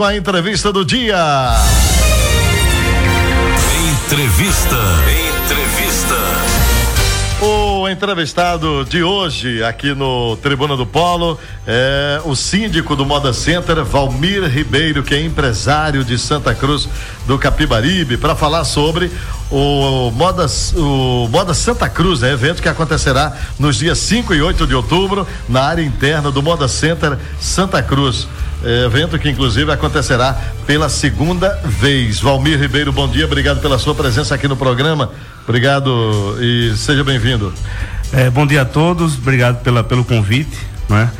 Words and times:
com 0.00 0.04
a 0.04 0.16
entrevista 0.16 0.72
do 0.72 0.82
dia. 0.82 1.14
Entrevista. 4.06 4.76
Entrevista. 5.44 6.16
O 7.42 7.86
entrevistado 7.86 8.86
de 8.86 9.02
hoje 9.02 9.62
aqui 9.62 9.94
no 9.94 10.38
Tribuna 10.38 10.74
do 10.74 10.86
Polo 10.86 11.38
é 11.66 12.18
o 12.24 12.34
síndico 12.34 12.96
do 12.96 13.04
Moda 13.04 13.34
Center, 13.34 13.84
Valmir 13.84 14.42
Ribeiro, 14.44 15.02
que 15.02 15.14
é 15.14 15.22
empresário 15.22 16.02
de 16.02 16.18
Santa 16.18 16.54
Cruz 16.54 16.88
do 17.26 17.38
Capibaribe, 17.38 18.16
para 18.16 18.34
falar 18.34 18.64
sobre 18.64 19.10
o 19.50 20.10
Moda, 20.12 20.46
o 20.76 21.28
Moda 21.28 21.52
Santa 21.52 21.90
Cruz, 21.90 22.20
né? 22.20 22.32
evento 22.32 22.62
que 22.62 22.70
acontecerá 22.70 23.36
nos 23.58 23.76
dias 23.76 23.98
5 23.98 24.32
e 24.32 24.40
8 24.40 24.66
de 24.66 24.74
outubro 24.74 25.26
na 25.46 25.60
área 25.60 25.82
interna 25.82 26.30
do 26.30 26.42
Moda 26.42 26.68
Center 26.68 27.18
Santa 27.38 27.82
Cruz. 27.82 28.26
É, 28.62 28.84
evento 28.84 29.18
que 29.18 29.28
inclusive 29.28 29.72
acontecerá 29.72 30.38
pela 30.66 30.88
segunda 30.88 31.58
vez. 31.64 32.20
Valmir 32.20 32.58
Ribeiro, 32.58 32.92
bom 32.92 33.08
dia, 33.08 33.24
obrigado 33.24 33.60
pela 33.60 33.78
sua 33.78 33.94
presença 33.94 34.34
aqui 34.34 34.46
no 34.46 34.56
programa. 34.56 35.10
Obrigado 35.44 36.36
e 36.40 36.74
seja 36.76 37.02
bem-vindo. 37.02 37.52
É, 38.12 38.28
bom 38.28 38.46
dia 38.46 38.62
a 38.62 38.64
todos, 38.64 39.16
obrigado 39.16 39.62
pela, 39.62 39.82
pelo 39.82 40.04
convite, 40.04 40.58
né? 40.88 41.10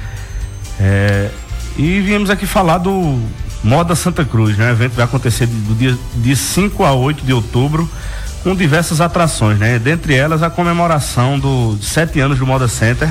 É, 0.78 1.30
e 1.78 2.00
viemos 2.00 2.28
aqui 2.28 2.46
falar 2.46 2.78
do 2.78 3.18
Moda 3.64 3.94
Santa 3.94 4.24
Cruz, 4.24 4.58
né? 4.58 4.68
O 4.68 4.72
evento 4.72 4.92
vai 4.92 5.04
acontecer 5.06 5.46
do 5.46 5.74
dia 5.74 5.96
de 6.16 6.36
5 6.36 6.84
a 6.84 6.92
8 6.92 7.24
de 7.24 7.32
outubro, 7.32 7.88
com 8.42 8.54
diversas 8.54 9.00
atrações, 9.00 9.58
né? 9.58 9.78
Dentre 9.78 10.14
elas 10.14 10.42
a 10.42 10.50
comemoração 10.50 11.38
dos 11.38 11.86
sete 11.86 12.20
anos 12.20 12.38
do 12.38 12.46
Moda 12.46 12.68
Center, 12.68 13.08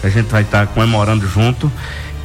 que 0.00 0.06
a 0.06 0.10
gente 0.10 0.28
vai 0.28 0.42
estar 0.42 0.66
tá 0.66 0.72
comemorando 0.72 1.28
junto 1.28 1.70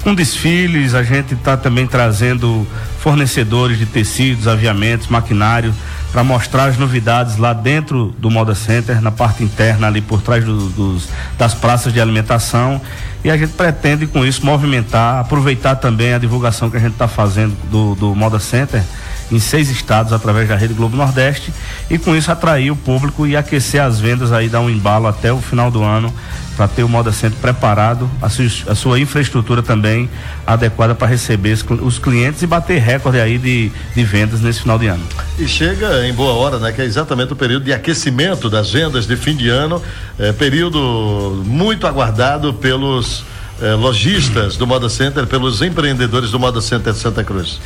com 0.02 0.14
desfiles, 0.14 0.94
a 0.94 1.04
gente 1.04 1.34
está 1.34 1.56
também 1.56 1.88
trazendo 1.88 2.68
fornecedores 3.00 3.78
de 3.78 3.86
tecidos, 3.86 4.48
aviamentos, 4.48 5.08
maquinário, 5.08 5.74
para 6.12 6.24
mostrar 6.24 6.66
as 6.66 6.78
novidades 6.78 7.38
lá 7.38 7.54
dentro 7.54 8.14
do 8.18 8.30
Moda 8.30 8.54
Center, 8.54 9.02
na 9.02 9.12
parte 9.12 9.44
interna, 9.44 9.88
ali 9.88 10.02
por 10.02 10.22
trás 10.22 10.44
do, 10.44 10.70
dos, 10.70 11.08
das 11.38 11.54
praças 11.54 11.94
de 11.94 12.02
alimentação. 12.02 12.82
E 13.24 13.30
a 13.30 13.38
gente 13.38 13.54
pretende 13.54 14.08
com 14.08 14.26
isso 14.26 14.46
movimentar, 14.46 15.20
aproveitar 15.20 15.76
também 15.76 16.14
a 16.14 16.18
divulgação 16.18 16.70
que 16.70 16.78
a 16.78 16.80
gente 16.80 16.94
está 16.94 17.08
fazendo 17.08 17.56
do, 17.70 17.96
do 17.96 18.16
Moda 18.16 18.40
Center 18.40 18.84
em 19.32 19.40
seis 19.40 19.70
estados 19.70 20.12
através 20.14 20.48
da 20.50 20.56
Rede 20.56 20.74
Globo 20.74 20.98
Nordeste 20.98 21.54
e 21.90 21.98
com 21.98 22.16
isso 22.16 22.32
atrair 22.32 22.72
o 22.72 22.76
público 22.76 23.26
e 23.26 23.36
aquecer 23.36 23.82
as 23.82 24.00
vendas 24.00 24.32
aí, 24.32 24.50
dar 24.50 24.60
um 24.60 24.70
embalo 24.70 25.08
até 25.08 25.32
o 25.32 25.40
final 25.40 25.72
do 25.72 25.84
ano 25.84 26.14
para 26.56 26.68
ter 26.68 26.84
o 26.84 26.90
Moda 26.90 27.12
Center 27.12 27.40
preparado, 27.40 28.10
a, 28.22 28.30
su, 28.30 28.44
a 28.68 28.76
sua 28.76 29.00
infraestrutura 29.00 29.64
também 29.64 30.10
adequada 30.46 30.94
para 30.94 31.08
receber 31.08 31.58
os 31.82 31.98
clientes 31.98 32.42
e 32.42 32.48
bater 32.48 32.80
recorde 32.80 33.20
aí 33.20 33.38
de, 33.38 33.72
de 33.96 34.04
vendas 34.04 34.42
nesse 34.42 34.62
final 34.62 34.78
de 34.78 34.88
ano. 34.88 35.04
E 35.40 35.48
chega 35.48 36.06
em 36.06 36.14
boa 36.14 36.34
hora, 36.34 36.60
né? 36.60 36.72
Que 36.72 36.82
é 36.82 36.86
exatamente 36.86 37.34
o 37.34 37.36
período 37.36 37.64
de 37.64 37.74
aquecimento 37.74 38.50
das 38.50 38.72
vendas 38.72 39.08
de 39.08 39.16
fim 39.16 39.36
de 39.36 39.50
ano, 39.50 39.82
é, 40.20 40.32
período 40.34 41.42
muito 41.46 41.88
aguardado 41.88 42.54
pelos 42.54 43.24
eh, 43.62 43.76
lojistas 43.76 44.58
do 44.58 44.66
Moda 44.66 44.90
Center, 44.90 45.28
pelos 45.28 45.62
empreendedores 45.62 46.32
do 46.32 46.40
Moda 46.40 46.60
Center 46.62 46.92
de 46.94 46.98
Santa 46.98 47.24
Cruz. 47.24 47.60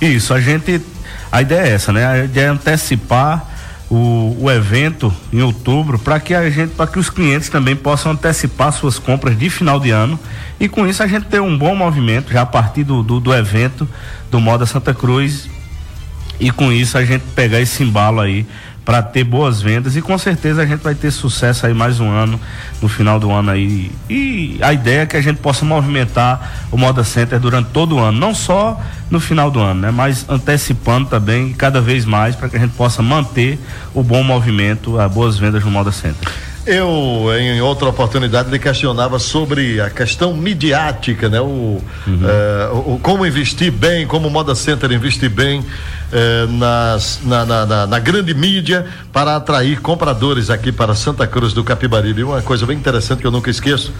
Isso, 0.00 0.32
a 0.32 0.40
gente 0.40 0.80
a 1.30 1.42
ideia 1.42 1.60
é 1.60 1.70
essa, 1.70 1.92
né? 1.92 2.06
A 2.06 2.24
ideia 2.24 2.46
é 2.46 2.48
antecipar 2.48 3.46
o, 3.90 4.36
o 4.40 4.50
evento 4.50 5.12
em 5.32 5.42
outubro 5.42 5.98
para 5.98 6.20
que 6.20 6.32
a 6.32 6.48
gente, 6.48 6.74
para 6.74 6.86
que 6.86 6.98
os 6.98 7.10
clientes 7.10 7.48
também 7.48 7.74
possam 7.74 8.12
antecipar 8.12 8.72
suas 8.72 8.98
compras 8.98 9.36
de 9.36 9.50
final 9.50 9.80
de 9.80 9.90
ano 9.90 10.18
e 10.60 10.68
com 10.68 10.86
isso 10.86 11.02
a 11.02 11.06
gente 11.08 11.26
ter 11.26 11.40
um 11.40 11.58
bom 11.58 11.74
movimento 11.74 12.32
já 12.32 12.42
a 12.42 12.46
partir 12.46 12.84
do, 12.84 13.02
do, 13.02 13.18
do 13.18 13.34
evento 13.34 13.88
do 14.30 14.40
Moda 14.40 14.64
Santa 14.64 14.94
Cruz 14.94 15.50
e 16.38 16.50
com 16.50 16.72
isso 16.72 16.96
a 16.96 17.04
gente 17.04 17.24
pegar 17.34 17.60
esse 17.60 17.82
embalo 17.82 18.20
aí 18.20 18.46
para 18.90 19.04
ter 19.04 19.22
boas 19.22 19.62
vendas 19.62 19.94
e 19.94 20.02
com 20.02 20.18
certeza 20.18 20.62
a 20.62 20.66
gente 20.66 20.80
vai 20.80 20.96
ter 20.96 21.12
sucesso 21.12 21.64
aí 21.64 21.72
mais 21.72 22.00
um 22.00 22.10
ano 22.10 22.40
no 22.82 22.88
final 22.88 23.20
do 23.20 23.30
ano 23.30 23.52
aí 23.52 23.92
e 24.08 24.58
a 24.60 24.72
ideia 24.72 25.02
é 25.02 25.06
que 25.06 25.16
a 25.16 25.20
gente 25.20 25.36
possa 25.36 25.64
movimentar 25.64 26.66
o 26.72 26.76
Moda 26.76 27.04
Center 27.04 27.38
durante 27.38 27.70
todo 27.70 27.94
o 27.94 27.98
ano, 28.00 28.18
não 28.18 28.34
só 28.34 28.80
no 29.08 29.20
final 29.20 29.48
do 29.48 29.60
ano, 29.60 29.82
né, 29.82 29.92
mas 29.92 30.28
antecipando 30.28 31.08
também 31.08 31.52
cada 31.52 31.80
vez 31.80 32.04
mais 32.04 32.34
para 32.34 32.48
que 32.48 32.56
a 32.56 32.58
gente 32.58 32.74
possa 32.74 33.00
manter 33.00 33.60
o 33.94 34.02
bom 34.02 34.24
movimento, 34.24 34.98
as 34.98 35.12
boas 35.12 35.38
vendas 35.38 35.64
no 35.64 35.70
Moda 35.70 35.92
Center. 35.92 36.28
Eu, 36.66 37.26
em 37.38 37.60
outra 37.62 37.88
oportunidade, 37.88 38.50
lhe 38.50 38.58
questionava 38.58 39.18
sobre 39.18 39.80
a 39.80 39.88
questão 39.88 40.34
midiática, 40.34 41.28
né? 41.28 41.40
O, 41.40 41.44
uhum. 41.44 41.82
Eh, 42.22 42.70
o, 42.72 43.00
como 43.02 43.24
investir 43.24 43.72
bem, 43.72 44.06
como 44.06 44.28
o 44.28 44.30
Moda 44.30 44.54
Center 44.54 44.92
investir 44.92 45.30
bem 45.30 45.64
eh, 46.12 46.46
nas, 46.50 47.20
na, 47.24 47.46
na, 47.46 47.66
na, 47.66 47.86
na, 47.86 47.98
grande 47.98 48.34
mídia 48.34 48.84
para 49.10 49.36
atrair 49.36 49.80
compradores 49.80 50.50
aqui 50.50 50.70
para 50.70 50.94
Santa 50.94 51.26
Cruz 51.26 51.54
do 51.54 51.64
Capibaribe. 51.64 52.24
Uma 52.24 52.42
coisa 52.42 52.66
bem 52.66 52.76
interessante 52.76 53.20
que 53.20 53.26
eu 53.26 53.30
nunca 53.30 53.48
esqueço 53.48 53.90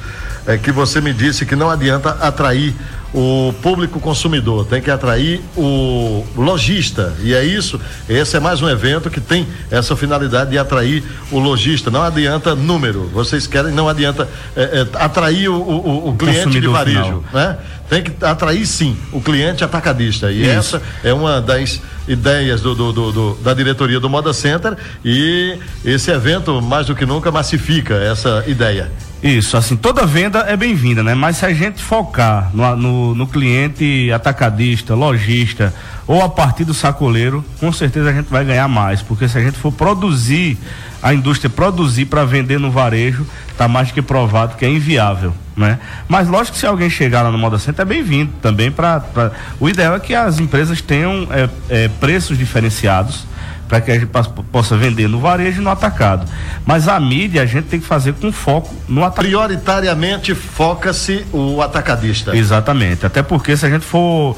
é 0.47 0.59
que 0.59 0.71
você 0.71 1.01
me 1.01 1.15
disse 1.15 1.47
que 1.47 1.57
não 1.57 1.71
adianta 1.71 2.11
atrair 2.21 2.75
o 3.13 3.53
público 3.61 3.99
consumidor, 3.99 4.65
tem 4.67 4.81
que 4.81 4.91
atrair 4.91 5.41
o 5.57 6.25
lojista. 6.37 7.15
E 7.23 7.35
é 7.35 7.45
isso, 7.45 7.81
esse 8.09 8.37
é 8.37 8.41
mais 8.41 8.63
um 8.63 8.69
evento 8.69 9.11
que 9.11 9.21
tem 9.21 9.47
essa 9.71 9.97
finalidade 9.97 10.51
de 10.51 10.59
atrair 10.59 11.03
o 11.31 11.39
lojista. 11.39 11.91
Não 11.91 12.03
adianta 12.03 12.55
número, 12.55 13.11
vocês 13.13 13.47
querem, 13.47 13.73
não 13.73 13.89
adianta 13.89 14.29
é, 14.57 14.63
é, 14.63 14.87
atrair 15.03 15.49
o, 15.49 15.57
o, 15.57 16.09
o 16.11 16.17
cliente 16.17 16.61
de 16.61 16.69
varejo, 16.69 17.03
final. 17.03 17.25
né? 17.33 17.59
Tem 17.89 18.05
que 18.05 18.25
atrair 18.25 18.65
sim 18.65 18.97
o 19.11 19.21
cliente 19.21 19.65
atacadista. 19.65 20.31
E 20.31 20.43
isso. 20.43 20.77
essa 20.77 20.83
é 21.03 21.13
uma 21.13 21.41
das 21.41 21.81
ideias 22.07 22.61
do, 22.61 22.73
do, 22.73 22.93
do, 22.93 23.13
do, 23.13 23.35
da 23.43 23.53
diretoria 23.53 23.99
do 23.99 24.09
Moda 24.09 24.33
Center 24.33 24.77
e 25.05 25.59
esse 25.85 26.11
evento 26.13 26.63
mais 26.63 26.87
do 26.87 26.95
que 26.95 27.05
nunca 27.05 27.33
massifica 27.33 27.95
essa 27.95 28.45
ideia. 28.47 28.91
Isso, 29.23 29.55
assim, 29.55 29.77
toda 29.77 30.07
venda 30.07 30.47
é 30.49 30.57
bem-vinda, 30.57 31.03
né? 31.03 31.15
Mas 31.15 31.37
se 31.37 31.45
a 31.45 31.53
gente 31.53 31.83
focar 31.83 32.51
no, 32.55 32.75
no, 32.75 33.15
no, 33.15 33.27
cliente 33.27 34.11
atacadista, 34.11 34.95
lojista 34.95 35.75
ou 36.07 36.23
a 36.23 36.29
partir 36.29 36.65
do 36.65 36.73
sacoleiro, 36.73 37.45
com 37.59 37.71
certeza 37.71 38.09
a 38.09 38.13
gente 38.15 38.31
vai 38.31 38.47
ganhar 38.47 38.67
mais, 38.67 39.03
porque 39.03 39.29
se 39.29 39.37
a 39.37 39.43
gente 39.43 39.59
for 39.59 39.71
produzir, 39.71 40.57
a 41.03 41.13
indústria 41.13 41.51
produzir 41.51 42.07
para 42.07 42.25
vender 42.25 42.59
no 42.59 42.71
varejo, 42.71 43.27
tá 43.59 43.69
mais 43.69 43.93
que 43.93 44.01
provado 44.01 44.57
que 44.57 44.65
é 44.65 44.71
inviável, 44.71 45.35
né? 45.55 45.79
Mas 46.09 46.27
lógico 46.27 46.55
que 46.55 46.61
se 46.61 46.67
alguém 46.67 46.89
chegar 46.89 47.21
lá 47.21 47.31
no 47.31 47.37
Moda 47.37 47.59
Center 47.59 47.83
é 47.83 47.85
bem-vindo 47.85 48.33
também 48.41 48.71
para 48.73 49.33
o 49.61 49.69
ideal 49.69 49.95
é 49.95 50.01
que 50.01 50.15
as 50.15 50.41
empresas 50.41 50.81
tenham 50.81 51.29
é, 51.31 51.49
é, 51.69 51.89
preços 51.89 52.39
diferenciados 52.39 53.27
para 53.71 53.81
que 53.81 53.93
a 53.93 53.95
gente 53.95 54.11
possa 54.51 54.77
vender 54.77 55.09
no 55.09 55.21
varejo 55.21 55.61
e 55.61 55.65
no 55.65 55.71
atacado. 55.71 56.27
Mas 56.67 56.89
a 56.89 56.99
mídia 56.99 57.43
a 57.43 57.47
gente 57.47 57.67
tem 57.67 57.79
que 57.79 57.87
fazer 57.87 58.15
com 58.15 58.33
foco 58.33 58.75
no 58.89 59.05
atacado. 59.05 59.27
Prioritariamente 59.27 60.35
foca-se 60.35 61.25
o 61.33 61.63
atacadista. 61.63 62.37
Exatamente. 62.37 63.07
Até 63.07 63.23
porque 63.23 63.57
se 63.57 63.65
a 63.65 63.71
gente 63.71 63.85
for 63.85 64.37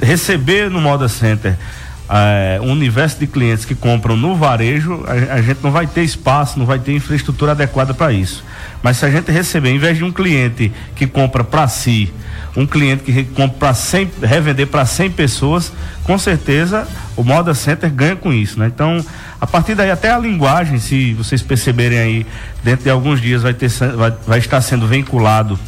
receber 0.00 0.70
no 0.70 0.80
Moda 0.80 1.08
Center 1.08 1.56
é, 2.08 2.60
um 2.62 2.70
universo 2.70 3.18
de 3.18 3.26
clientes 3.26 3.64
que 3.64 3.74
compram 3.74 4.16
no 4.16 4.36
varejo, 4.36 5.04
a, 5.04 5.34
a, 5.34 5.42
gente 5.42 5.58
não 5.64 5.72
vai 5.72 5.88
ter 5.88 6.04
espaço, 6.04 6.56
não 6.56 6.64
vai 6.64 6.78
ter 6.78 6.92
infraestrutura 6.92 7.50
adequada 7.50 7.92
para 7.92 8.12
isso. 8.12 8.44
Mas 8.84 8.98
se 8.98 9.04
a 9.04 9.10
gente 9.10 9.32
receber, 9.32 9.70
em 9.70 9.78
vez 9.78 9.98
de 9.98 10.04
um 10.04 10.12
cliente 10.12 10.72
que 10.94 11.08
compra 11.08 11.42
para 11.42 11.66
si, 11.66 12.12
um 12.56 12.66
cliente 12.66 13.04
que 13.04 13.24
compra 13.24 13.56
para 13.58 13.74
100, 13.74 14.10
revender 14.22 14.66
para 14.66 14.84
100 14.84 15.10
pessoas, 15.10 15.72
com 16.02 16.18
certeza 16.18 16.86
o 17.16 17.22
Moda 17.22 17.54
Center 17.54 17.90
ganha 17.90 18.16
com 18.16 18.32
isso, 18.32 18.58
né? 18.58 18.66
Então, 18.66 19.04
a 19.40 19.46
partir 19.46 19.74
daí 19.74 19.90
até 19.90 20.10
a 20.10 20.18
linguagem, 20.18 20.78
se 20.78 21.14
vocês 21.14 21.42
perceberem 21.42 21.98
aí, 21.98 22.26
dentro 22.64 22.84
de 22.84 22.90
alguns 22.90 23.20
dias 23.20 23.42
vai 23.42 23.54
ter 23.54 23.68
vai, 23.68 24.12
vai 24.26 24.38
estar 24.38 24.60
sendo 24.60 24.86
vinculado 24.86 25.58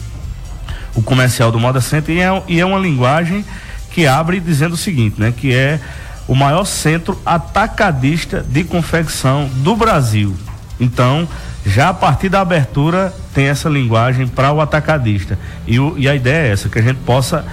o 0.95 1.03
comercial 1.03 1.53
do 1.53 1.59
Moda 1.59 1.81
Center 1.81 2.15
e 2.15 2.21
é, 2.21 2.43
e 2.49 2.61
é 2.61 2.67
uma 2.67 2.79
linguagem 2.79 3.45
que 3.91 4.07
abre 4.07 4.41
dizendo 4.41 4.73
o 4.73 4.77
seguinte, 4.77 5.21
né? 5.21 5.33
Que 5.37 5.55
é 5.55 5.79
o 6.27 6.35
maior 6.35 6.65
centro 6.65 7.21
atacadista 7.25 8.45
de 8.49 8.65
confecção 8.65 9.49
do 9.57 9.77
Brasil. 9.77 10.35
Então, 10.81 11.29
já 11.65 11.91
a 11.91 11.95
partir 11.95 12.29
da 12.29 12.41
abertura 12.41 13.13
tem 13.35 13.47
essa 13.47 13.69
linguagem 13.69 14.27
para 14.27 14.53
o 14.53 14.61
atacadista. 14.61 15.39
E, 15.67 15.79
o, 15.79 15.95
e 15.97 16.09
a 16.09 16.15
ideia 16.15 16.49
é 16.49 16.53
essa, 16.53 16.69
que 16.69 16.79
a 16.79 16.83
gente 16.83 16.99
possa 17.01 17.45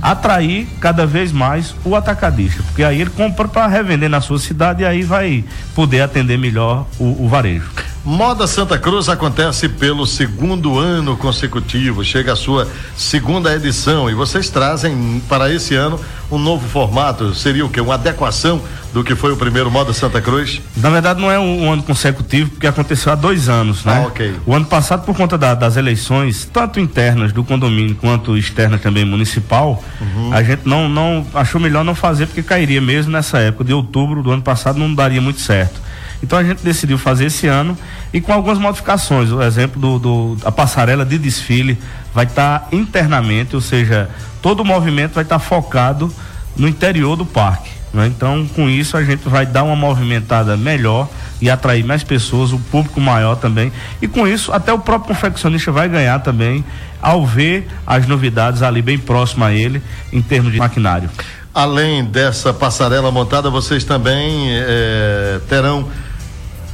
atrair 0.00 0.66
cada 0.80 1.06
vez 1.06 1.32
mais 1.32 1.74
o 1.84 1.96
atacadista, 1.96 2.62
porque 2.62 2.84
aí 2.84 3.00
ele 3.00 3.10
compra 3.10 3.48
para 3.48 3.66
revender 3.66 4.08
na 4.08 4.20
sua 4.20 4.38
cidade 4.38 4.82
e 4.82 4.86
aí 4.86 5.02
vai 5.02 5.44
poder 5.74 6.02
atender 6.02 6.38
melhor 6.38 6.86
o, 6.98 7.24
o 7.24 7.28
varejo. 7.28 7.68
Moda 8.08 8.46
Santa 8.46 8.78
Cruz 8.78 9.06
acontece 9.10 9.68
pelo 9.68 10.06
segundo 10.06 10.78
ano 10.78 11.14
consecutivo, 11.14 12.02
chega 12.02 12.32
a 12.32 12.36
sua 12.36 12.66
segunda 12.96 13.54
edição 13.54 14.08
e 14.08 14.14
vocês 14.14 14.48
trazem 14.48 15.20
para 15.28 15.52
esse 15.52 15.74
ano 15.74 16.00
um 16.30 16.38
novo 16.38 16.66
formato. 16.66 17.34
Seria 17.34 17.66
o 17.66 17.68
que? 17.68 17.78
Uma 17.78 17.96
adequação 17.96 18.62
do 18.94 19.04
que 19.04 19.14
foi 19.14 19.30
o 19.30 19.36
primeiro 19.36 19.70
Moda 19.70 19.92
Santa 19.92 20.22
Cruz? 20.22 20.62
Na 20.74 20.88
verdade, 20.88 21.20
não 21.20 21.30
é 21.30 21.38
um, 21.38 21.64
um 21.64 21.70
ano 21.70 21.82
consecutivo, 21.82 22.48
porque 22.52 22.66
aconteceu 22.66 23.12
há 23.12 23.14
dois 23.14 23.46
anos, 23.46 23.84
né? 23.84 24.00
Ah, 24.02 24.06
ok. 24.06 24.36
O 24.46 24.54
ano 24.54 24.64
passado, 24.64 25.04
por 25.04 25.14
conta 25.14 25.36
da, 25.36 25.54
das 25.54 25.76
eleições, 25.76 26.48
tanto 26.50 26.80
internas 26.80 27.30
do 27.30 27.44
condomínio 27.44 27.94
quanto 27.94 28.38
externas 28.38 28.80
também 28.80 29.04
municipal, 29.04 29.84
uhum. 30.00 30.32
a 30.32 30.42
gente 30.42 30.62
não, 30.64 30.88
não 30.88 31.26
achou 31.34 31.60
melhor 31.60 31.84
não 31.84 31.94
fazer, 31.94 32.24
porque 32.24 32.42
cairia 32.42 32.80
mesmo 32.80 33.12
nessa 33.12 33.38
época 33.38 33.64
de 33.64 33.74
outubro 33.74 34.22
do 34.22 34.30
ano 34.30 34.42
passado, 34.42 34.78
não 34.78 34.94
daria 34.94 35.20
muito 35.20 35.42
certo. 35.42 35.87
Então 36.22 36.38
a 36.38 36.44
gente 36.44 36.62
decidiu 36.62 36.98
fazer 36.98 37.26
esse 37.26 37.46
ano 37.46 37.76
e 38.12 38.20
com 38.20 38.32
algumas 38.32 38.58
modificações. 38.58 39.30
O 39.30 39.42
exemplo 39.42 39.80
do, 39.80 39.98
do 39.98 40.46
a 40.46 40.50
passarela 40.50 41.04
de 41.04 41.18
desfile 41.18 41.78
vai 42.12 42.24
estar 42.24 42.60
tá 42.60 42.68
internamente, 42.72 43.54
ou 43.54 43.60
seja, 43.60 44.10
todo 44.42 44.60
o 44.60 44.64
movimento 44.64 45.14
vai 45.14 45.24
estar 45.24 45.38
tá 45.38 45.44
focado 45.44 46.12
no 46.56 46.66
interior 46.66 47.16
do 47.16 47.24
parque. 47.24 47.70
Né? 47.92 48.06
Então, 48.06 48.46
com 48.54 48.68
isso, 48.68 48.96
a 48.96 49.04
gente 49.04 49.28
vai 49.28 49.46
dar 49.46 49.62
uma 49.62 49.76
movimentada 49.76 50.56
melhor 50.56 51.08
e 51.40 51.48
atrair 51.48 51.84
mais 51.84 52.02
pessoas, 52.02 52.52
o 52.52 52.58
público 52.58 53.00
maior 53.00 53.36
também. 53.36 53.72
E 54.02 54.08
com 54.08 54.26
isso, 54.26 54.52
até 54.52 54.72
o 54.72 54.78
próprio 54.78 55.14
confeccionista 55.14 55.70
vai 55.70 55.88
ganhar 55.88 56.18
também 56.18 56.64
ao 57.00 57.24
ver 57.24 57.68
as 57.86 58.06
novidades 58.06 58.62
ali 58.62 58.82
bem 58.82 58.98
próximo 58.98 59.44
a 59.44 59.52
ele 59.52 59.80
em 60.12 60.20
termos 60.20 60.52
de 60.52 60.58
maquinário. 60.58 61.08
Além 61.54 62.04
dessa 62.04 62.52
passarela 62.52 63.10
montada, 63.10 63.48
vocês 63.50 63.84
também 63.84 64.48
eh, 64.50 65.40
terão 65.48 65.88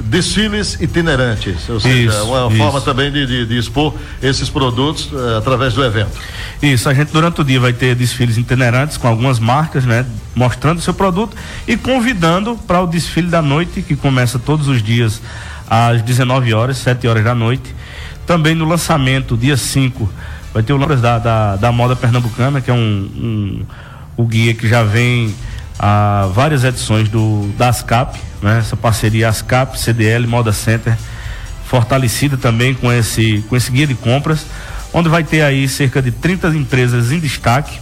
desfiles 0.05 0.79
itinerantes, 0.81 1.69
ou 1.69 1.81
seja, 1.81 2.11
isso, 2.11 2.25
uma 2.25 2.49
isso. 2.49 2.56
forma 2.56 2.81
também 2.81 3.11
de, 3.11 3.27
de, 3.27 3.47
de, 3.47 3.59
expor 3.59 3.95
esses 4.23 4.49
produtos 4.49 5.11
uh, 5.12 5.39
através 5.39 5.75
do 5.75 5.85
evento. 5.85 6.12
Isso, 6.62 6.89
a 6.89 6.95
gente 6.95 7.12
durante 7.12 7.41
o 7.41 7.45
dia 7.45 7.59
vai 7.59 7.73
ter 7.73 7.95
desfiles 7.95 8.37
itinerantes 8.37 8.97
com 8.97 9.09
algumas 9.09 9.39
marcas, 9.39 9.85
né, 9.85 10.05
mostrando 10.35 10.81
seu 10.81 10.95
produto 10.95 11.37
e 11.67 11.77
convidando 11.77 12.56
para 12.67 12.81
o 12.81 12.87
desfile 12.87 13.29
da 13.29 13.41
noite, 13.41 13.83
que 13.83 13.97
começa 13.97 14.39
todos 14.39 14.69
os 14.69 14.83
dias 14.83 15.23
às 15.69 16.03
19 16.03 16.53
horas, 16.53 16.77
7 16.79 17.06
horas 17.09 17.25
da 17.25 17.35
noite. 17.35 17.75
Também 18.27 18.55
no 18.55 18.65
lançamento, 18.65 19.37
dia 19.37 19.56
5, 19.56 20.09
vai 20.53 20.62
ter 20.62 20.73
o 20.73 20.77
Lombras 20.77 21.01
da, 21.01 21.19
da, 21.19 21.56
da 21.56 21.73
Moda 21.73 21.97
Pernambucana, 21.97 22.61
que 22.61 22.71
é 22.71 22.75
um, 22.75 23.11
um 23.17 23.67
o 24.17 24.25
guia 24.25 24.55
que 24.55 24.69
já 24.69 24.83
vem 24.83 25.35
a 25.79 26.29
várias 26.33 26.62
edições 26.65 27.09
do 27.09 27.53
da 27.59 27.69
ASCAP, 27.69 28.19
né? 28.44 28.58
Essa 28.58 28.76
parceria 28.76 29.29
ASCAP, 29.29 29.79
CDL, 29.79 30.26
Moda 30.26 30.52
Center, 30.52 30.96
fortalecida 31.67 32.37
também 32.37 32.75
com 32.75 32.93
esse 32.93 33.43
com 33.49 33.56
esse 33.56 33.70
guia 33.70 33.87
de 33.87 33.94
compras, 33.94 34.46
onde 34.93 35.08
vai 35.08 35.25
ter 35.25 35.43
aí 35.43 35.67
cerca 35.69 36.00
de 36.00 36.12
30 36.12 36.49
empresas 36.49 37.11
em 37.11 37.19
destaque 37.19 37.81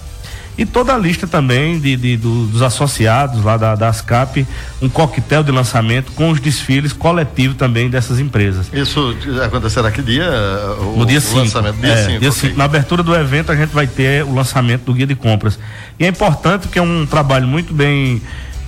e 0.57 0.67
toda 0.67 0.95
a 0.95 0.99
lista 0.99 1.27
também 1.27 1.81
de, 1.81 1.97
de 1.97 2.17
do, 2.17 2.47
dos 2.47 2.61
associados 2.61 3.43
lá 3.43 3.57
da, 3.57 3.75
da 3.75 3.89
ASCAP, 3.89 4.47
um 4.83 4.89
coquetel 4.89 5.43
de 5.43 5.51
lançamento 5.51 6.13
com 6.13 6.31
os 6.31 6.39
desfiles 6.41 6.93
coletivos 6.93 7.57
também 7.57 7.89
dessas 7.89 8.19
empresas. 8.19 8.67
Isso 8.73 9.17
acontecerá 9.43 9.91
que 9.91 10.03
dia? 10.03 10.31
O, 10.79 10.99
no 10.99 11.07
dia 11.07 11.21
5. 11.21 11.39
Lançamento 11.39 11.77
dia 11.77 11.97
5. 11.97 12.25
É, 12.25 12.29
okay. 12.29 12.55
Na 12.55 12.65
abertura 12.65 13.03
do 13.03 13.15
evento 13.15 13.51
a 13.51 13.57
gente 13.57 13.71
vai 13.71 13.87
ter 13.87 14.25
o 14.25 14.35
lançamento 14.35 14.85
do 14.85 14.95
guia 14.95 15.07
de 15.07 15.15
compras. 15.15 15.59
E 15.99 16.05
é 16.05 16.09
importante 16.09 16.69
que 16.69 16.79
é 16.79 16.83
um 16.83 17.07
trabalho 17.07 17.49
muito 17.49 17.73
bem, 17.73 18.21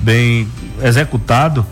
bem 0.04 0.48
executado 0.82 1.66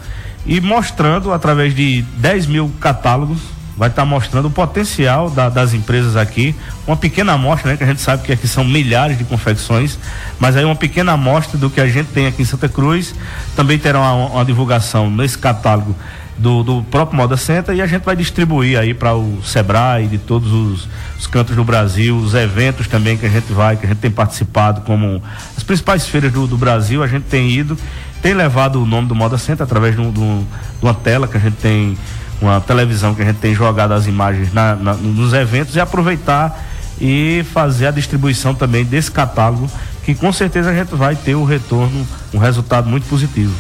e 0.45 0.61
mostrando 0.61 1.33
através 1.33 1.75
de 1.75 2.03
10 2.19 2.47
mil 2.47 2.73
catálogos 2.81 3.41
vai 3.77 3.89
estar 3.89 4.03
tá 4.03 4.07
mostrando 4.07 4.49
o 4.49 4.51
potencial 4.51 5.31
da, 5.31 5.49
das 5.49 5.73
empresas 5.73 6.17
aqui, 6.17 6.55
uma 6.87 6.97
pequena 6.97 7.33
amostra, 7.33 7.71
né, 7.71 7.77
que 7.77 7.85
a 7.85 7.87
gente 7.87 8.01
sabe 8.01 8.23
que 8.23 8.33
aqui 8.33 8.47
são 8.47 8.65
milhares 8.65 9.17
de 9.17 9.25
confecções, 9.25 9.99
mas 10.39 10.57
aí 10.57 10.65
uma 10.65 10.77
pequena 10.77 11.13
amostra 11.13 11.59
do 11.59 11.71
que 11.71 11.81
a 11.81 11.87
gente 11.87 12.09
tem 12.09 12.27
aqui 12.27 12.43
em 12.43 12.45
Santa 12.45 12.69
Cruz, 12.69 13.15
também 13.57 13.79
terá 13.79 13.99
uma, 13.99 14.27
uma 14.27 14.45
divulgação 14.45 15.11
nesse 15.11 15.39
catálogo 15.39 15.97
do, 16.37 16.63
do, 16.63 16.83
próprio 16.85 17.17
Moda 17.17 17.37
Center 17.37 17.75
e 17.75 17.81
a 17.81 17.87
gente 17.87 18.03
vai 18.03 18.17
distribuir 18.17 18.79
aí 18.79 18.95
para 18.95 19.15
o 19.15 19.43
Sebrae 19.45 20.07
de 20.07 20.19
todos 20.19 20.53
os, 20.53 20.89
os, 21.19 21.27
cantos 21.27 21.55
do 21.55 21.65
Brasil, 21.65 22.17
os 22.17 22.35
eventos 22.35 22.89
também 22.89 23.17
que 23.17 23.27
a 23.27 23.29
gente 23.29 23.53
vai, 23.53 23.77
que 23.77 23.87
a 23.87 23.89
gente 23.89 23.99
tem 23.99 24.11
participado, 24.11 24.81
como 24.83 25.23
as 25.57 25.63
principais 25.63 26.07
feiras 26.07 26.33
do, 26.33 26.47
do 26.47 26.57
Brasil, 26.57 27.03
a 27.03 27.07
gente 27.07 27.25
tem 27.25 27.51
ido, 27.51 27.77
tem 28.23 28.33
levado 28.33 28.81
o 28.81 28.87
nome 28.87 29.09
do 29.09 29.15
Moda 29.15 29.37
Center 29.37 29.65
através 29.65 29.97
de, 29.97 30.01
um, 30.01 30.11
de 30.13 30.47
uma 30.81 30.95
tela 30.95 31.27
que 31.27 31.37
a 31.37 31.41
gente 31.41 31.57
tem 31.57 31.99
uma 32.41 32.61
televisão 32.61 33.15
que 33.15 33.23
a 33.23 33.25
gente 33.25 33.39
tem 33.39 33.55
jogado 33.55 33.93
as 33.93 34.07
imagens 34.07 34.53
na, 34.53 34.75
na, 34.75 34.95
nos 34.95 35.33
eventos 35.33 35.77
e 35.77 35.81
aproveitar 35.81 36.67
e 37.01 37.45
fazer 37.53 37.87
a 37.87 37.91
distribuição 37.91 38.55
também 38.55 38.85
desse 38.85 39.11
catálogo, 39.11 39.71
que 40.05 40.15
com 40.15 40.33
certeza 40.33 40.71
a 40.71 40.75
gente 40.75 40.95
vai 40.95 41.15
ter 41.15 41.35
o 41.35 41.45
retorno, 41.45 42.07
um 42.35 42.39
resultado 42.39 42.89
muito 42.89 43.09
positivo. 43.09 43.53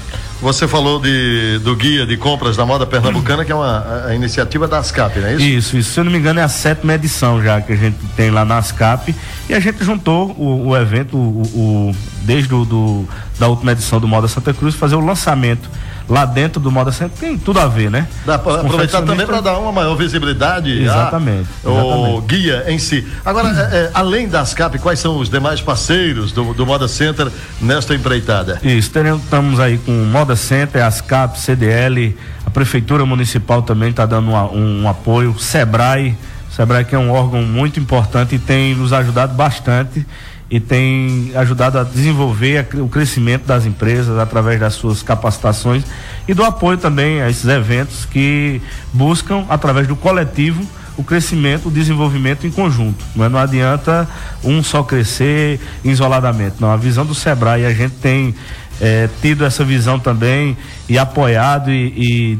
Você 0.42 0.66
falou 0.66 0.98
de, 0.98 1.60
do 1.60 1.76
guia 1.76 2.04
de 2.04 2.16
compras 2.16 2.56
da 2.56 2.66
moda 2.66 2.84
pernambucana, 2.84 3.44
que 3.44 3.52
é 3.52 3.54
uma 3.54 4.06
a, 4.08 4.12
iniciativa 4.12 4.66
da 4.66 4.78
ASCAP, 4.78 5.20
não 5.20 5.28
é 5.28 5.34
isso? 5.34 5.42
Isso, 5.44 5.76
isso. 5.76 5.92
Se 5.92 6.00
eu 6.00 6.04
não 6.04 6.10
me 6.10 6.18
engano, 6.18 6.40
é 6.40 6.42
a 6.42 6.48
sétima 6.48 6.94
edição 6.94 7.40
já 7.40 7.60
que 7.60 7.72
a 7.72 7.76
gente 7.76 7.96
tem 8.16 8.28
lá 8.28 8.44
na 8.44 8.58
ASCAP. 8.58 9.14
E 9.48 9.54
a 9.54 9.60
gente 9.60 9.84
juntou 9.84 10.32
o, 10.32 10.70
o 10.70 10.76
evento, 10.76 11.16
o, 11.16 11.42
o 11.54 11.96
desde 12.22 12.52
o, 12.52 12.64
do, 12.64 13.08
da 13.38 13.46
última 13.46 13.70
edição 13.70 14.00
do 14.00 14.08
Moda 14.08 14.26
Santa 14.26 14.52
Cruz, 14.52 14.74
fazer 14.74 14.96
o 14.96 15.00
lançamento 15.00 15.70
lá 16.08 16.24
dentro 16.24 16.60
do 16.60 16.70
Moda 16.70 16.92
Center 16.92 17.16
tem 17.18 17.38
tudo 17.38 17.60
a 17.60 17.66
ver, 17.66 17.90
né? 17.90 18.06
Dá 18.24 18.38
pra 18.38 18.60
aproveitar 18.60 19.02
também 19.02 19.26
para 19.26 19.40
dar 19.40 19.58
uma 19.58 19.72
maior 19.72 19.94
visibilidade 19.94 20.82
exatamente, 20.82 21.48
a, 21.64 21.70
exatamente. 21.70 22.16
o 22.16 22.20
guia 22.22 22.64
em 22.68 22.78
si. 22.78 23.06
Agora, 23.24 23.48
é, 23.48 23.76
é, 23.76 23.90
além 23.94 24.28
das 24.28 24.54
CAP, 24.54 24.78
quais 24.78 24.98
são 24.98 25.18
os 25.18 25.28
demais 25.28 25.60
parceiros 25.60 26.32
do, 26.32 26.54
do 26.54 26.66
Moda 26.66 26.88
Center 26.88 27.30
nesta 27.60 27.94
empreitada? 27.94 28.60
Isso, 28.62 28.90
teremos, 28.90 29.22
estamos 29.22 29.60
aí 29.60 29.78
com 29.78 29.92
Moda 29.92 30.36
Center, 30.36 30.84
ASCAP, 30.84 31.38
CDL, 31.38 32.16
a 32.46 32.50
Prefeitura 32.50 33.06
Municipal 33.06 33.62
também 33.62 33.90
está 33.90 34.06
dando 34.06 34.30
um, 34.30 34.82
um 34.82 34.88
apoio, 34.88 35.38
SEBRAE, 35.38 36.16
SEBRAE 36.50 36.84
que 36.84 36.94
é 36.94 36.98
um 36.98 37.10
órgão 37.10 37.42
muito 37.42 37.80
importante 37.80 38.34
e 38.34 38.38
tem 38.38 38.74
nos 38.74 38.92
ajudado 38.92 39.34
bastante 39.34 40.06
e 40.52 40.60
tem 40.60 41.32
ajudado 41.34 41.78
a 41.78 41.82
desenvolver 41.82 42.68
o 42.74 42.86
crescimento 42.86 43.46
das 43.46 43.64
empresas 43.64 44.18
através 44.18 44.60
das 44.60 44.74
suas 44.74 45.02
capacitações 45.02 45.82
e 46.28 46.34
do 46.34 46.44
apoio 46.44 46.76
também 46.76 47.22
a 47.22 47.30
esses 47.30 47.46
eventos 47.46 48.04
que 48.04 48.60
buscam, 48.92 49.46
através 49.48 49.88
do 49.88 49.96
coletivo, 49.96 50.62
o 50.94 51.02
crescimento, 51.02 51.68
o 51.68 51.70
desenvolvimento 51.70 52.46
em 52.46 52.50
conjunto. 52.50 53.02
Não, 53.16 53.24
é? 53.24 53.30
não 53.30 53.38
adianta 53.38 54.06
um 54.44 54.62
só 54.62 54.82
crescer 54.82 55.58
isoladamente. 55.82 56.56
Não, 56.60 56.70
a 56.70 56.76
visão 56.76 57.06
do 57.06 57.14
Sebrae, 57.14 57.64
a 57.64 57.72
gente 57.72 57.94
tem 57.94 58.34
é, 58.78 59.08
tido 59.22 59.46
essa 59.46 59.64
visão 59.64 59.98
também 59.98 60.54
e 60.86 60.98
apoiado 60.98 61.70
e, 61.70 61.94
e 61.96 62.38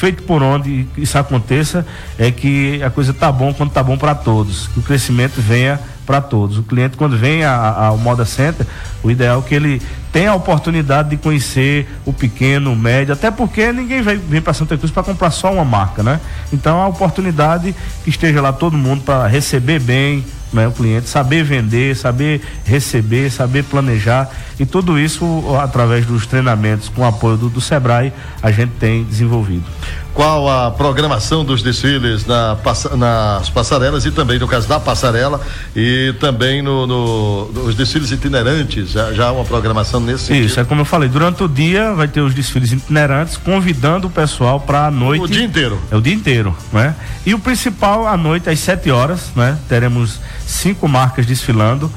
feito 0.00 0.22
por 0.22 0.42
onde 0.42 0.88
isso 0.96 1.18
aconteça, 1.18 1.86
é 2.18 2.30
que 2.30 2.82
a 2.82 2.88
coisa 2.88 3.12
tá 3.12 3.30
bom 3.30 3.52
quando 3.52 3.70
tá 3.70 3.82
bom 3.82 3.98
para 3.98 4.14
todos, 4.14 4.66
que 4.68 4.78
o 4.78 4.82
crescimento 4.82 5.42
venha 5.42 5.78
para 6.06 6.22
todos. 6.22 6.56
O 6.56 6.62
cliente, 6.62 6.96
quando 6.96 7.18
vem 7.18 7.44
ao 7.44 7.98
Moda 7.98 8.24
Center, 8.24 8.66
o 9.02 9.10
ideal 9.10 9.40
é 9.40 9.42
que 9.46 9.54
ele 9.54 9.82
tenha 10.10 10.30
a 10.30 10.34
oportunidade 10.34 11.10
de 11.10 11.18
conhecer 11.18 11.86
o 12.06 12.14
pequeno, 12.14 12.72
o 12.72 12.76
médio, 12.76 13.12
até 13.12 13.30
porque 13.30 13.70
ninguém 13.72 14.00
vem, 14.00 14.40
para 14.40 14.54
Santa 14.54 14.78
Cruz 14.78 14.90
para 14.90 15.02
comprar 15.02 15.30
só 15.30 15.52
uma 15.52 15.66
marca, 15.66 16.02
né? 16.02 16.18
Então 16.50 16.80
a 16.80 16.88
oportunidade 16.88 17.74
que 18.02 18.08
esteja 18.08 18.40
lá 18.40 18.54
todo 18.54 18.78
mundo 18.78 19.02
para 19.02 19.26
receber 19.26 19.80
bem, 19.80 20.24
né, 20.50 20.66
o 20.66 20.72
cliente, 20.72 21.10
saber 21.10 21.44
vender, 21.44 21.94
saber 21.94 22.40
receber, 22.64 23.30
saber 23.30 23.64
planejar 23.64 24.30
e 24.60 24.66
tudo 24.66 24.98
isso 24.98 25.24
através 25.58 26.04
dos 26.04 26.26
treinamentos 26.26 26.90
com 26.90 27.04
apoio 27.04 27.38
do, 27.38 27.48
do 27.48 27.60
Sebrae 27.62 28.12
a 28.42 28.50
gente 28.50 28.72
tem 28.72 29.02
desenvolvido. 29.02 29.64
Qual 30.12 30.50
a 30.50 30.70
programação 30.70 31.44
dos 31.44 31.62
desfiles 31.62 32.26
na, 32.26 32.58
nas 32.96 33.48
passarelas 33.48 34.04
e 34.04 34.10
também 34.10 34.38
no 34.38 34.46
caso 34.46 34.68
da 34.68 34.78
passarela 34.78 35.40
e 35.74 36.14
também 36.20 36.60
no, 36.60 36.86
no 36.86 37.52
nos 37.52 37.74
desfiles 37.74 38.10
itinerantes? 38.10 38.90
Já, 38.90 39.12
já 39.14 39.32
uma 39.32 39.44
programação 39.44 39.98
nesse 39.98 40.24
sentido? 40.24 40.44
Isso, 40.44 40.60
é 40.60 40.64
como 40.64 40.82
eu 40.82 40.84
falei, 40.84 41.08
durante 41.08 41.42
o 41.42 41.48
dia 41.48 41.94
vai 41.94 42.06
ter 42.06 42.20
os 42.20 42.34
desfiles 42.34 42.72
itinerantes, 42.72 43.38
convidando 43.38 44.08
o 44.08 44.10
pessoal 44.10 44.60
para 44.60 44.88
a 44.88 44.90
noite. 44.90 45.24
O 45.24 45.28
dia 45.28 45.44
inteiro. 45.44 45.80
É 45.90 45.96
o 45.96 46.02
dia 46.02 46.12
inteiro, 46.12 46.54
né? 46.70 46.94
E 47.24 47.32
o 47.32 47.38
principal, 47.38 48.06
à 48.06 48.16
noite, 48.16 48.50
às 48.50 48.58
7 48.58 48.90
horas, 48.90 49.30
né? 49.34 49.56
Teremos 49.68 50.20
cinco 50.44 50.86
marcas 50.86 51.24
desfilando 51.24 51.90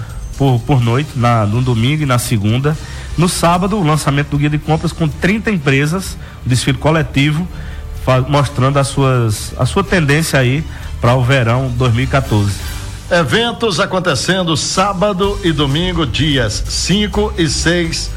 por, 0.43 0.59
por 0.59 0.81
noite, 0.81 1.11
na, 1.15 1.45
no 1.45 1.61
domingo 1.61 2.03
e 2.03 2.05
na 2.05 2.19
segunda. 2.19 2.77
No 3.17 3.29
sábado, 3.29 3.77
o 3.77 3.83
lançamento 3.83 4.31
do 4.31 4.37
guia 4.37 4.49
de 4.49 4.57
compras 4.57 4.91
com 4.91 5.07
30 5.07 5.49
empresas, 5.51 6.17
desfile 6.45 6.77
coletivo, 6.77 7.47
mostrando 8.27 8.77
as 8.77 8.87
suas, 8.87 9.53
a 9.57 9.65
sua 9.65 9.85
tendência 9.85 10.37
aí 10.37 10.61
para 10.99 11.15
o 11.15 11.23
verão 11.23 11.71
2014. 11.77 12.51
Eventos 13.09 13.79
acontecendo 13.79 14.57
sábado 14.57 15.39
e 15.45 15.53
domingo, 15.53 16.05
dias 16.05 16.61
5 16.67 17.35
e 17.37 17.47
6 17.47 18.11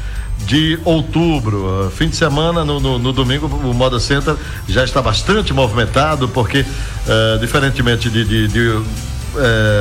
de 0.45 0.77
outubro. 0.83 1.89
Fim 1.95 2.09
de 2.09 2.17
semana, 2.17 2.65
no, 2.65 2.77
no, 2.81 2.99
no, 2.99 3.13
domingo, 3.13 3.47
o 3.47 3.73
Moda 3.73 4.01
Center 4.01 4.35
já 4.67 4.83
está 4.83 5.01
bastante 5.01 5.53
movimentado, 5.53 6.27
porque, 6.27 6.59
uh, 6.59 7.39
diferentemente 7.39 8.09
de, 8.09 8.25
de, 8.25 8.47
de 8.49 8.67
uh, 8.67 8.83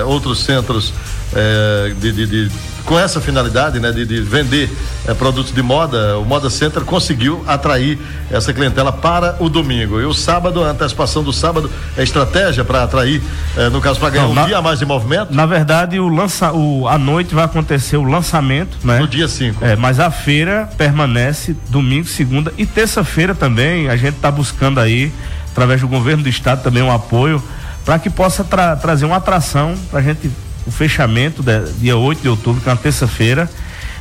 outros 0.06 0.44
centros 0.44 0.92
uh, 1.36 1.94
de, 1.94 2.26
de 2.26 2.50
com 2.86 2.98
essa 2.98 3.20
finalidade, 3.20 3.80
né, 3.80 3.90
de, 3.90 4.06
de 4.06 4.20
vender 4.20 4.70
eh, 5.06 5.12
produtos 5.12 5.52
de 5.52 5.60
moda, 5.60 6.16
o 6.18 6.24
Moda 6.24 6.48
Center 6.48 6.82
conseguiu 6.84 7.44
atrair 7.46 7.98
essa 8.30 8.52
clientela 8.52 8.92
para 8.92 9.36
o 9.40 9.48
domingo. 9.48 10.00
E 10.00 10.04
o 10.04 10.14
sábado, 10.14 10.62
a 10.62 10.68
antecipação 10.68 11.22
do 11.22 11.32
sábado 11.32 11.68
é 11.96 12.04
estratégia 12.04 12.64
para 12.64 12.84
atrair, 12.84 13.20
eh, 13.56 13.68
no 13.68 13.80
caso, 13.80 13.98
para 13.98 14.10
ganhar 14.10 14.24
Não, 14.24 14.30
um 14.30 14.34
na, 14.34 14.44
dia 14.44 14.58
a 14.58 14.62
mais 14.62 14.78
de 14.78 14.86
movimento? 14.86 15.34
Na 15.34 15.46
verdade, 15.46 15.98
o 15.98 16.08
lança, 16.08 16.52
o, 16.52 16.86
à 16.86 16.96
noite 16.96 17.34
vai 17.34 17.44
acontecer 17.44 17.96
o 17.96 18.04
lançamento, 18.04 18.78
né? 18.84 19.00
No 19.00 19.08
dia 19.08 19.26
5. 19.26 19.64
É, 19.64 19.74
mas 19.74 19.98
a 19.98 20.10
feira 20.10 20.70
permanece 20.78 21.56
domingo, 21.68 22.06
segunda 22.06 22.54
e 22.56 22.64
terça-feira 22.64 23.34
também. 23.34 23.88
A 23.88 23.96
gente 23.96 24.14
está 24.14 24.30
buscando 24.30 24.78
aí, 24.78 25.12
através 25.50 25.80
do 25.80 25.88
governo 25.88 26.22
do 26.22 26.28
estado, 26.28 26.62
também 26.62 26.84
um 26.84 26.92
apoio 26.92 27.42
para 27.84 27.98
que 27.98 28.10
possa 28.10 28.44
tra 28.44 28.76
trazer 28.76 29.04
uma 29.04 29.16
atração 29.16 29.74
para 29.90 30.00
a 30.00 30.02
gente 30.02 30.30
o 30.66 30.70
fechamento 30.70 31.42
de, 31.42 31.72
dia 31.74 31.96
8 31.96 32.22
de 32.22 32.28
outubro, 32.28 32.60
que 32.60 32.68
é 32.68 32.72
uma 32.72 32.78
terça-feira. 32.78 33.48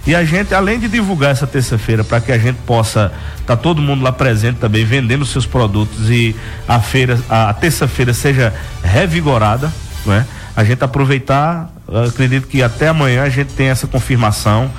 E 0.07 0.13
a 0.13 0.23
gente, 0.23 0.53
além 0.53 0.79
de 0.79 0.87
divulgar 0.87 1.31
essa 1.31 1.47
terça-feira 1.47 2.03
para 2.03 2.21
que 2.21 2.31
a 2.31 2.37
gente 2.37 2.57
possa 2.65 3.11
estar 3.39 3.55
tá 3.55 3.57
todo 3.57 3.81
mundo 3.81 4.03
lá 4.03 4.11
presente 4.11 4.57
também, 4.57 4.85
vendendo 4.85 5.25
seus 5.25 5.45
produtos 5.45 6.09
e 6.09 6.35
a 6.67 6.79
feira, 6.79 7.19
a, 7.29 7.53
terça-feira 7.53 8.13
seja 8.13 8.53
revigorada, 8.83 9.73
né? 10.05 10.25
A 10.55 10.63
gente 10.63 10.83
aproveitar, 10.83 11.69
acredito 12.07 12.47
que 12.47 12.61
até 12.61 12.87
amanhã 12.87 13.23
a 13.23 13.29
gente 13.29 13.53
tem 13.53 13.67
essa 13.67 13.87
confirmação 13.87 14.71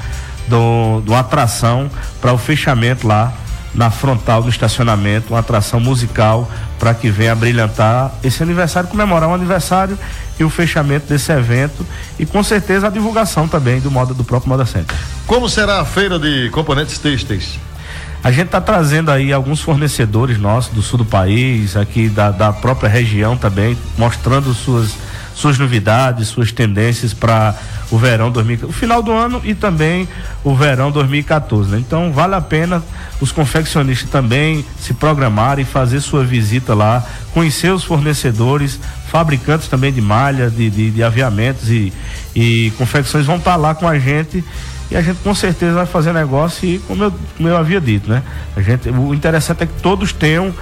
do, 0.48 1.02
uma 1.06 1.20
atração 1.20 1.90
para 2.20 2.32
o 2.32 2.38
fechamento 2.38 3.06
lá 3.06 3.32
na 3.74 3.90
frontal 3.90 4.42
do 4.42 4.48
estacionamento, 4.48 5.32
uma 5.34 5.40
atração 5.40 5.78
musical 5.78 6.50
para 6.78 6.94
que 6.94 7.10
venha 7.10 7.34
brilhantar 7.34 8.12
esse 8.22 8.42
aniversário, 8.42 8.88
comemorar 8.88 9.28
um 9.28 9.34
aniversário 9.34 9.98
e 10.38 10.44
o 10.44 10.50
fechamento 10.50 11.06
desse 11.06 11.32
evento 11.32 11.86
e 12.18 12.26
com 12.26 12.42
certeza 12.42 12.86
a 12.86 12.90
divulgação 12.90 13.48
também 13.48 13.80
do 13.80 13.90
modo 13.90 14.14
do 14.14 14.24
próprio 14.24 14.48
Moda 14.48 14.66
Center. 14.66 14.96
Como 15.26 15.48
será 15.48 15.80
a 15.80 15.84
feira 15.84 16.18
de 16.18 16.50
componentes 16.50 16.98
têxteis? 16.98 17.58
A 18.22 18.32
gente 18.32 18.46
está 18.46 18.60
trazendo 18.60 19.10
aí 19.10 19.32
alguns 19.32 19.60
fornecedores 19.60 20.38
nossos 20.38 20.72
do 20.72 20.82
sul 20.82 20.98
do 20.98 21.04
país, 21.04 21.76
aqui 21.76 22.08
da, 22.08 22.30
da 22.30 22.52
própria 22.52 22.88
região 22.88 23.36
também, 23.36 23.78
mostrando 23.96 24.52
suas 24.52 24.94
suas 25.36 25.58
novidades, 25.58 26.28
suas 26.28 26.50
tendências 26.50 27.12
para 27.12 27.54
o 27.90 27.98
verão 27.98 28.30
2000, 28.30 28.68
o 28.68 28.72
final 28.72 29.02
do 29.02 29.12
ano 29.12 29.42
e 29.44 29.54
também 29.54 30.08
o 30.42 30.54
verão 30.54 30.90
2014. 30.90 31.72
Né? 31.72 31.78
Então 31.78 32.10
vale 32.10 32.34
a 32.34 32.40
pena 32.40 32.82
os 33.20 33.32
confeccionistas 33.32 34.08
também 34.08 34.64
se 34.80 34.94
programarem, 34.94 35.62
fazer 35.62 36.00
sua 36.00 36.24
visita 36.24 36.74
lá, 36.74 37.04
conhecer 37.34 37.70
os 37.70 37.84
fornecedores, 37.84 38.80
fabricantes 39.10 39.68
também 39.68 39.92
de 39.92 40.00
malha, 40.00 40.48
de, 40.48 40.70
de, 40.70 40.90
de 40.90 41.02
aviamentos 41.02 41.68
e, 41.68 41.92
e 42.34 42.72
confecções 42.78 43.26
vão 43.26 43.36
estar 43.36 43.52
tá 43.52 43.56
lá 43.56 43.74
com 43.74 43.86
a 43.86 43.98
gente 43.98 44.42
e 44.90 44.96
a 44.96 45.02
gente 45.02 45.18
com 45.18 45.34
certeza 45.34 45.74
vai 45.74 45.86
fazer 45.86 46.14
negócio 46.14 46.66
e 46.66 46.78
como 46.78 47.04
eu, 47.04 47.12
como 47.36 47.46
eu 47.46 47.58
havia 47.58 47.80
dito, 47.80 48.08
né? 48.08 48.22
A 48.56 48.62
gente, 48.62 48.88
o 48.88 49.12
interessante 49.12 49.64
é 49.64 49.66
que 49.66 49.82
todos 49.82 50.14
tenham, 50.14 50.54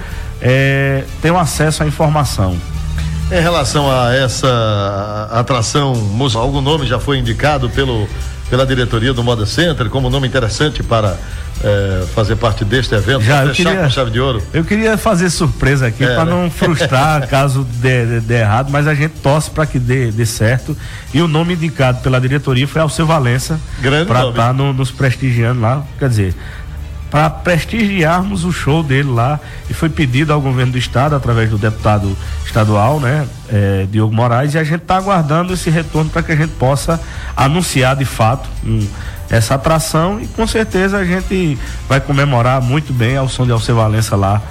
é, 0.42 1.04
tenham 1.22 1.38
acesso 1.38 1.84
à 1.84 1.86
informação. 1.86 2.58
Em 3.30 3.40
relação 3.40 3.90
a 3.90 4.14
essa 4.14 5.28
atração 5.32 5.94
musical, 5.94 6.42
algum 6.42 6.60
nome 6.60 6.86
já 6.86 7.00
foi 7.00 7.18
indicado 7.18 7.70
pelo, 7.70 8.06
pela 8.50 8.66
diretoria 8.66 9.12
do 9.14 9.24
Moda 9.24 9.46
Center 9.46 9.88
como 9.88 10.10
nome 10.10 10.28
interessante 10.28 10.82
para 10.82 11.16
é, 11.62 12.04
fazer 12.14 12.36
parte 12.36 12.64
deste 12.64 12.94
evento? 12.94 13.22
Já, 13.22 13.44
eu 13.44 13.52
queria, 13.52 13.88
chave 13.88 14.10
de 14.10 14.20
ouro? 14.20 14.42
Eu 14.52 14.62
queria 14.62 14.98
fazer 14.98 15.30
surpresa 15.30 15.86
aqui 15.86 16.04
é, 16.04 16.14
para 16.14 16.26
né? 16.26 16.30
não 16.32 16.50
frustrar 16.50 17.26
caso 17.28 17.66
dê, 17.80 18.20
dê, 18.20 18.40
errado, 18.40 18.70
mas 18.70 18.86
a 18.86 18.94
gente 18.94 19.14
torce 19.22 19.50
para 19.50 19.64
que 19.64 19.78
dê, 19.78 20.12
dê 20.12 20.26
certo. 20.26 20.76
E 21.12 21.22
o 21.22 21.26
nome 21.26 21.54
indicado 21.54 22.00
pela 22.02 22.20
diretoria 22.20 22.68
foi 22.68 22.82
Alceu 22.82 23.06
Valença 23.06 23.58
para 24.06 24.28
estar 24.28 24.32
tá 24.32 24.52
no, 24.52 24.72
nos 24.72 24.90
prestigiando 24.90 25.62
lá. 25.62 25.82
Quer 25.98 26.08
dizer, 26.10 26.34
para 27.14 27.30
prestigiarmos 27.30 28.44
o 28.44 28.50
show 28.50 28.82
dele 28.82 29.08
lá. 29.08 29.38
E 29.70 29.72
foi 29.72 29.88
pedido 29.88 30.32
ao 30.32 30.40
governo 30.40 30.72
do 30.72 30.78
estado 30.78 31.14
através 31.14 31.48
do 31.48 31.56
deputado 31.56 32.16
estadual, 32.44 32.98
né, 32.98 33.24
é, 33.48 33.86
Diogo 33.88 34.12
Moraes 34.12 34.54
e 34.54 34.58
a 34.58 34.64
gente 34.64 34.82
está 34.82 34.96
aguardando 34.96 35.54
esse 35.54 35.70
retorno 35.70 36.10
para 36.10 36.24
que 36.24 36.32
a 36.32 36.36
gente 36.36 36.54
possa 36.54 37.00
anunciar 37.36 37.94
de 37.94 38.04
fato 38.04 38.48
um, 38.66 38.84
essa 39.30 39.54
atração. 39.54 40.20
E 40.20 40.26
com 40.26 40.44
certeza 40.44 40.98
a 40.98 41.04
gente 41.04 41.56
vai 41.88 42.00
comemorar 42.00 42.60
muito 42.60 42.92
bem 42.92 43.16
ao 43.16 43.28
som 43.28 43.46
de 43.46 43.52
Alceu 43.52 43.76
Valença 43.76 44.16
lá 44.16 44.42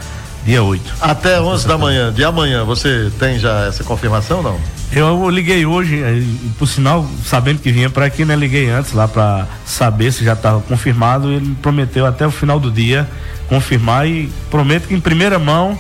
dia 0.46 0.64
8. 0.64 0.96
Até 1.02 1.40
11 1.40 1.68
da 1.68 1.78
manhã, 1.78 2.12
de 2.12 2.24
amanhã, 2.24 2.64
você 2.64 3.12
tem 3.20 3.40
já 3.40 3.66
essa 3.66 3.84
confirmação 3.84 4.42
não? 4.42 4.60
Eu 4.92 5.28
liguei 5.30 5.66
hoje, 5.66 6.02
eh, 6.04 6.22
por 6.60 6.68
sinal, 6.68 7.08
sabendo 7.26 7.60
que 7.60 7.72
vinha 7.72 7.90
para 7.90 8.06
aqui, 8.06 8.24
né? 8.24 8.36
Liguei 8.36 8.70
antes 8.70 8.94
lá 8.94 9.08
para 9.08 9.48
saber 9.66 10.12
se 10.12 10.24
já 10.24 10.34
estava 10.34 10.62
confirmado. 10.62 11.32
Ele 11.32 11.48
me 11.48 11.56
prometeu 11.56 12.06
até 12.06 12.28
o 12.28 12.32
final 12.32 12.60
do 12.60 12.70
dia 12.70 13.10
confirmar 13.48 14.08
e 14.08 14.32
prometo 14.50 14.88
que 14.88 14.94
em 14.94 15.00
primeira 15.00 15.38
mão 15.40 15.78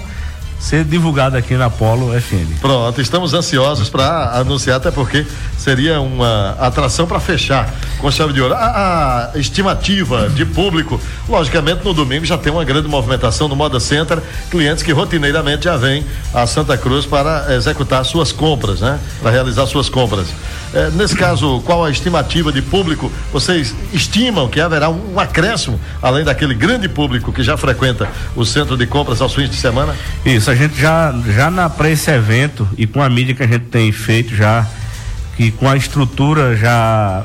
ser 0.63 0.85
divulgado 0.85 1.35
aqui 1.35 1.55
na 1.55 1.69
Polo 1.69 2.17
FM. 2.19 2.61
Pronto, 2.61 3.01
estamos 3.01 3.33
ansiosos 3.33 3.89
para 3.89 4.39
anunciar, 4.39 4.77
até 4.77 4.89
porque 4.89 5.27
seria 5.57 5.99
uma 5.99 6.51
atração 6.57 7.05
para 7.05 7.19
fechar 7.19 7.69
com 7.99 8.09
chave 8.09 8.31
de 8.31 8.41
ouro. 8.41 8.53
A, 8.53 9.31
a, 9.33 9.37
estimativa 9.37 10.29
de 10.29 10.45
público, 10.45 11.01
logicamente 11.27 11.83
no 11.83 11.93
domingo 11.93 12.23
já 12.23 12.37
tem 12.37 12.49
uma 12.49 12.63
grande 12.63 12.87
movimentação 12.87 13.49
no 13.49 13.57
Moda 13.57 13.77
Center, 13.77 14.23
clientes 14.49 14.81
que 14.83 14.93
rotineiramente 14.93 15.65
já 15.65 15.75
vêm 15.75 16.05
a 16.33 16.47
Santa 16.47 16.77
Cruz 16.77 17.05
para 17.05 17.53
executar 17.53 18.05
suas 18.05 18.31
compras, 18.31 18.79
né? 18.79 18.97
Para 19.21 19.31
realizar 19.31 19.65
suas 19.65 19.89
compras. 19.89 20.27
É, 20.73 20.89
nesse 20.89 21.15
caso, 21.15 21.61
qual 21.61 21.85
a 21.85 21.91
estimativa 21.91 22.51
de 22.51 22.61
público? 22.61 23.11
Vocês 23.31 23.75
estimam 23.93 24.47
que 24.47 24.59
haverá 24.59 24.89
um 24.89 25.19
acréscimo, 25.19 25.79
além 26.01 26.23
daquele 26.25 26.55
grande 26.55 26.89
público 26.89 27.31
que 27.31 27.43
já 27.43 27.55
frequenta 27.55 28.09
o 28.35 28.43
centro 28.43 28.75
de 28.75 28.87
compras 28.87 29.21
aos 29.21 29.35
fins 29.35 29.49
de 29.49 29.55
semana? 29.55 29.95
Isso, 30.25 30.49
a 30.49 30.55
gente 30.55 30.79
já, 30.79 31.13
já 31.27 31.51
na, 31.51 31.69
para 31.69 31.91
esse 31.91 32.09
evento 32.09 32.67
e 32.75 32.87
com 32.87 33.03
a 33.03 33.09
mídia 33.09 33.35
que 33.35 33.43
a 33.43 33.47
gente 33.47 33.65
tem 33.65 33.91
feito 33.91 34.35
já, 34.35 34.67
que 35.37 35.51
com 35.51 35.69
a 35.69 35.77
estrutura 35.77 36.55
já 36.57 37.23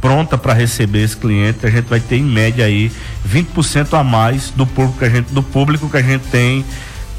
pronta 0.00 0.36
para 0.36 0.52
receber 0.52 1.02
esse 1.04 1.16
cliente, 1.16 1.66
a 1.66 1.70
gente 1.70 1.86
vai 1.86 2.00
ter 2.00 2.16
em 2.16 2.24
média 2.24 2.64
aí 2.64 2.90
20% 3.28 3.98
a 3.98 4.02
mais 4.02 4.50
do 4.50 4.66
público 4.66 4.98
que 4.98 5.04
a 5.04 5.10
gente, 5.10 5.32
do 5.32 5.42
público 5.42 5.88
que 5.88 5.96
a 5.96 6.02
gente 6.02 6.26
tem 6.30 6.64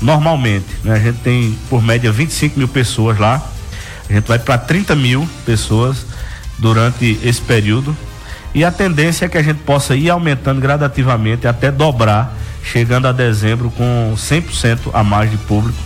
normalmente. 0.01 0.67
Né? 0.83 0.93
A 0.93 0.99
gente 0.99 1.19
tem 1.19 1.57
por 1.69 1.81
média 1.81 2.11
25 2.11 2.59
mil 2.59 2.67
pessoas 2.67 3.17
lá 3.17 3.41
a 4.09 4.13
gente 4.13 4.27
vai 4.27 4.39
para 4.39 4.57
30 4.57 4.95
mil 4.95 5.27
pessoas 5.45 6.05
durante 6.57 7.19
esse 7.23 7.41
período 7.41 7.95
e 8.53 8.63
a 8.63 8.71
tendência 8.71 9.25
é 9.25 9.29
que 9.29 9.37
a 9.37 9.43
gente 9.43 9.59
possa 9.59 9.95
ir 9.95 10.09
aumentando 10.09 10.59
gradativamente 10.59 11.47
até 11.47 11.71
dobrar, 11.71 12.35
chegando 12.63 13.07
a 13.07 13.11
dezembro 13.11 13.69
com 13.71 14.13
100% 14.15 14.89
a 14.93 15.03
mais 15.03 15.29
de 15.29 15.37
público, 15.37 15.77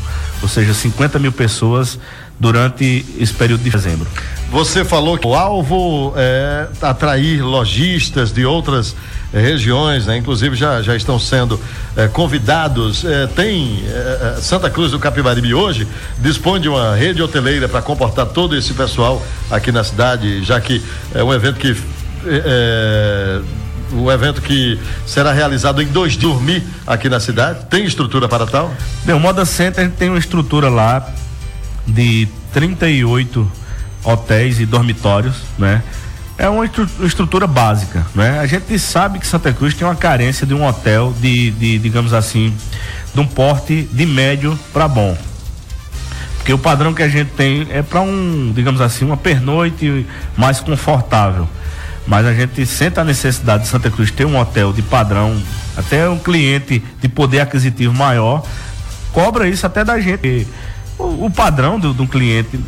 ou 0.41 0.47
seja, 0.47 0.73
50 0.73 1.19
mil 1.19 1.31
pessoas 1.31 1.99
durante 2.39 3.05
esse 3.19 3.33
período 3.33 3.63
de 3.63 3.69
dezembro. 3.69 4.07
Você 4.53 4.85
falou 4.85 5.17
que 5.17 5.25
o 5.25 5.33
alvo 5.33 6.13
é 6.15 6.67
atrair 6.79 7.41
lojistas 7.41 8.31
de 8.31 8.45
outras 8.45 8.95
eh, 9.33 9.39
regiões, 9.41 10.05
né? 10.05 10.15
inclusive 10.15 10.55
já, 10.55 10.79
já 10.79 10.95
estão 10.95 11.17
sendo 11.17 11.59
eh, 11.97 12.07
convidados. 12.07 13.03
Eh, 13.03 13.27
tem 13.35 13.83
Santa 14.39 14.69
Cruz 14.69 14.91
do 14.91 14.99
Capibaribe 14.99 15.55
hoje 15.55 15.87
dispõe 16.19 16.61
de 16.61 16.69
uma 16.69 16.93
rede 16.95 17.19
hoteleira 17.19 17.67
para 17.67 17.81
comportar 17.81 18.27
todo 18.27 18.55
esse 18.55 18.75
pessoal 18.75 19.25
aqui 19.49 19.71
na 19.71 19.83
cidade, 19.83 20.43
já 20.43 20.61
que 20.61 20.83
é 21.15 21.23
um 21.23 21.33
evento 21.33 21.57
que 21.57 21.75
um 23.91 24.11
evento 24.11 24.39
que 24.39 24.79
será 25.03 25.33
realizado 25.33 25.81
em 25.81 25.87
dois 25.87 26.11
dias 26.11 26.21
dormir 26.21 26.63
aqui 26.85 27.09
na 27.09 27.19
cidade. 27.19 27.65
Tem 27.71 27.85
estrutura 27.85 28.27
para 28.27 28.45
tal? 28.45 28.71
Bem, 29.03 29.15
o 29.15 29.19
Moda 29.19 29.45
Center 29.45 29.89
tem 29.89 30.09
uma 30.09 30.19
estrutura 30.19 30.69
lá 30.69 31.09
de 31.87 32.27
38 32.53 33.62
hotéis 34.03 34.59
e 34.59 34.65
dormitórios, 34.65 35.35
né? 35.57 35.81
É 36.37 36.49
uma 36.49 36.65
estrutura 36.65 37.45
básica, 37.45 38.05
né? 38.15 38.39
A 38.39 38.45
gente 38.47 38.77
sabe 38.79 39.19
que 39.19 39.27
Santa 39.27 39.53
Cruz 39.53 39.73
tem 39.73 39.87
uma 39.87 39.95
carência 39.95 40.47
de 40.47 40.53
um 40.53 40.65
hotel 40.65 41.13
de, 41.21 41.51
de 41.51 41.77
digamos 41.77 42.11
assim, 42.11 42.53
de 43.13 43.19
um 43.19 43.27
porte 43.27 43.87
de 43.91 44.05
médio 44.05 44.57
para 44.73 44.87
bom. 44.87 45.15
Porque 46.37 46.51
o 46.51 46.57
padrão 46.57 46.93
que 46.93 47.03
a 47.03 47.07
gente 47.07 47.29
tem 47.31 47.67
é 47.69 47.81
para 47.81 48.01
um, 48.01 48.51
digamos 48.53 48.81
assim, 48.81 49.05
uma 49.05 49.15
pernoite 49.15 50.05
mais 50.35 50.59
confortável. 50.59 51.47
Mas 52.05 52.25
a 52.25 52.33
gente 52.33 52.65
sente 52.65 52.99
a 52.99 53.03
necessidade 53.03 53.63
de 53.63 53.69
Santa 53.69 53.89
Cruz 53.89 54.11
ter 54.11 54.25
um 54.25 54.37
hotel 54.37 54.73
de 54.73 54.81
padrão, 54.81 55.41
até 55.77 56.09
um 56.09 56.19
cliente 56.19 56.83
de 56.99 57.07
poder 57.07 57.39
aquisitivo 57.39 57.93
maior, 57.93 58.43
cobra 59.13 59.47
isso 59.47 59.65
até 59.65 59.85
da 59.85 59.99
gente. 60.01 60.45
O, 60.97 61.27
o 61.27 61.31
padrão 61.31 61.79
do, 61.79 61.93
do 61.93 62.05
cliente 62.05 62.59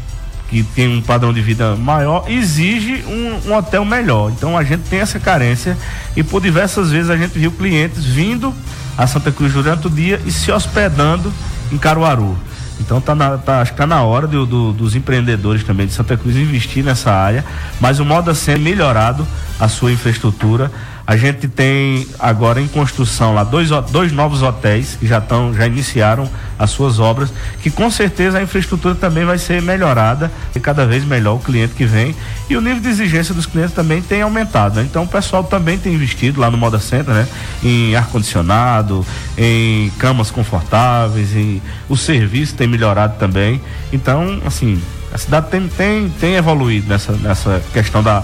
que 0.50 0.64
tem 0.64 0.88
um 0.88 1.02
padrão 1.02 1.34
de 1.34 1.42
vida 1.42 1.76
maior, 1.76 2.26
exige 2.28 3.04
um, 3.08 3.50
um, 3.50 3.56
hotel 3.56 3.84
melhor. 3.84 4.32
Então 4.32 4.58
a 4.58 4.64
gente 4.64 4.84
tem 4.84 5.00
essa 5.00 5.20
carência 5.20 5.78
e 6.16 6.24
por 6.24 6.42
diversas 6.42 6.92
vezes 6.92 7.10
a 7.10 7.18
gente 7.18 7.38
viu 7.38 7.52
clientes 7.52 8.04
vindo 8.04 8.54
a 8.98 9.08
Santa 9.08 9.32
Cruz 9.32 9.54
durante 9.54 9.88
o 9.88 9.90
dia 9.90 10.22
e 10.26 10.32
se 10.32 10.52
hospedando 10.52 11.34
em 11.72 11.78
Caruaru. 11.78 12.38
Então 12.80 13.00
tá, 13.00 13.16
na, 13.16 13.38
tá 13.38 13.62
acho 13.62 13.72
que 13.72 13.78
tá 13.78 13.88
na 13.88 14.04
hora 14.04 14.28
do, 14.28 14.46
do, 14.46 14.74
dos 14.74 14.96
empreendedores 14.96 15.64
também 15.64 15.88
de 15.88 15.94
Santa 15.94 16.18
Cruz 16.18 16.36
investir 16.36 16.84
nessa 16.84 17.12
área, 17.12 17.44
mas 17.80 18.00
o 18.00 18.06
modo 18.06 18.30
a 18.30 18.36
ser 18.36 18.60
melhorado 18.60 19.26
a 19.60 19.68
sua 19.68 19.92
infraestrutura 19.92 20.72
a 21.08 21.16
gente 21.16 21.48
tem 21.48 22.08
agora 22.18 22.60
em 22.60 22.68
construção 22.68 23.34
lá 23.34 23.44
dois, 23.44 23.70
dois 23.92 24.12
novos 24.12 24.42
hotéis 24.42 24.98
que 25.00 25.06
já 25.06 25.20
estão, 25.20 25.54
já 25.54 25.68
iniciaram 25.68 26.28
as 26.58 26.72
suas 26.72 27.00
obras, 27.00 27.32
que 27.62 27.70
com 27.70 27.92
certeza 27.92 28.40
a 28.40 28.42
infraestrutura 28.42 28.96
também 28.96 29.24
vai 29.24 29.38
ser 29.38 29.62
melhorada 29.62 30.32
e 30.56 30.60
cada 30.60 30.86
vez 30.86 31.06
melhor 31.06 31.36
o 31.36 31.40
cliente 31.40 31.76
que 31.76 31.86
vem. 31.86 32.16
E 32.50 32.58
o 32.58 32.62
nível 32.62 32.80
de 32.80 32.90
exigência 32.90 33.36
dos 33.36 33.46
clientes 33.46 33.74
também 33.74 34.02
tem 34.02 34.24
aumentado. 34.24 34.78
Né? 34.78 34.88
Então 34.90 35.04
o 35.04 35.08
pessoal 35.08 35.44
também 35.44 35.78
tem 35.78 35.94
investido 35.94 36.42
lá 36.42 36.50
no 36.50 36.58
Moda 36.58 36.80
Center, 36.80 37.14
né? 37.14 37.28
Em 37.64 37.96
ar-condicionado, 37.96 39.06
em 39.38 39.92
camas 40.00 40.32
confortáveis, 40.32 41.36
em 41.36 41.62
o 41.88 41.96
serviço 41.96 42.56
tem 42.56 42.68
melhorado 42.68 43.18
também. 43.20 43.62
Então, 43.92 44.42
assim, 44.46 44.82
a 45.16 45.18
cidade 45.18 45.48
tem, 45.50 45.66
tem, 45.70 46.10
tem 46.10 46.36
evoluído 46.36 46.90
nessa, 46.90 47.14
nessa 47.14 47.64
questão 47.72 48.04
da 48.04 48.22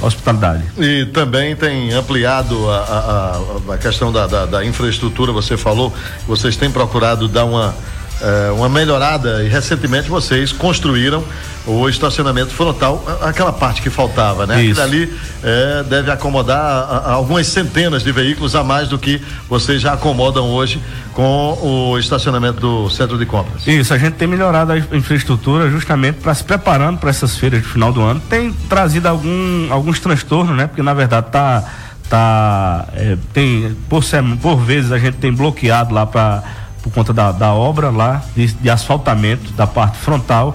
hospitalidade. 0.00 0.64
E 0.78 1.04
também 1.12 1.54
tem 1.54 1.92
ampliado 1.92 2.70
a, 2.70 3.42
a, 3.68 3.74
a 3.74 3.78
questão 3.78 4.10
da, 4.10 4.26
da, 4.26 4.46
da 4.46 4.64
infraestrutura, 4.64 5.30
você 5.30 5.58
falou, 5.58 5.92
vocês 6.26 6.56
têm 6.56 6.70
procurado 6.70 7.28
dar 7.28 7.44
uma 7.44 7.74
é, 8.22 8.50
uma 8.52 8.68
melhorada 8.68 9.42
e 9.42 9.48
recentemente 9.48 10.08
vocês 10.08 10.52
construíram 10.52 11.24
o 11.66 11.88
estacionamento 11.88 12.52
frontal, 12.52 13.04
aquela 13.22 13.52
parte 13.52 13.82
que 13.82 13.90
faltava, 13.90 14.46
né? 14.46 14.62
Isso. 14.62 14.80
ali 14.80 15.12
é, 15.42 15.82
deve 15.84 16.10
acomodar 16.10 16.58
a, 16.58 16.96
a 16.96 17.12
algumas 17.12 17.46
centenas 17.46 18.02
de 18.02 18.10
veículos 18.12 18.54
a 18.54 18.64
mais 18.64 18.88
do 18.88 18.98
que 18.98 19.20
vocês 19.48 19.80
já 19.80 19.92
acomodam 19.92 20.46
hoje 20.50 20.80
com 21.12 21.58
o 21.60 21.98
estacionamento 21.98 22.60
do 22.60 22.88
centro 22.90 23.18
de 23.18 23.26
compras. 23.26 23.66
Isso, 23.66 23.92
a 23.92 23.98
gente 23.98 24.14
tem 24.14 24.26
melhorado 24.26 24.72
a 24.72 24.78
infraestrutura 24.78 25.70
justamente 25.70 26.16
para 26.16 26.34
se 26.34 26.44
preparando 26.44 26.98
para 26.98 27.10
essas 27.10 27.36
feiras 27.36 27.62
de 27.62 27.68
final 27.68 27.92
do 27.92 28.00
ano. 28.00 28.20
Tem 28.28 28.52
trazido 28.68 29.06
algum, 29.06 29.72
alguns 29.72 30.00
transtornos, 30.00 30.56
né? 30.56 30.66
Porque 30.66 30.82
na 30.82 30.94
verdade 30.94 31.26
tá 31.30 31.64
tá 32.08 32.88
é, 32.94 33.16
tem 33.32 33.76
por, 33.88 34.02
por 34.42 34.56
vezes 34.56 34.90
a 34.90 34.98
gente 34.98 35.18
tem 35.18 35.32
bloqueado 35.32 35.94
lá 35.94 36.04
para 36.04 36.42
por 36.82 36.92
conta 36.92 37.12
da, 37.12 37.32
da 37.32 37.52
obra 37.52 37.90
lá 37.90 38.22
de, 38.34 38.46
de 38.46 38.70
asfaltamento 38.70 39.52
da 39.52 39.66
parte 39.66 39.98
frontal, 39.98 40.54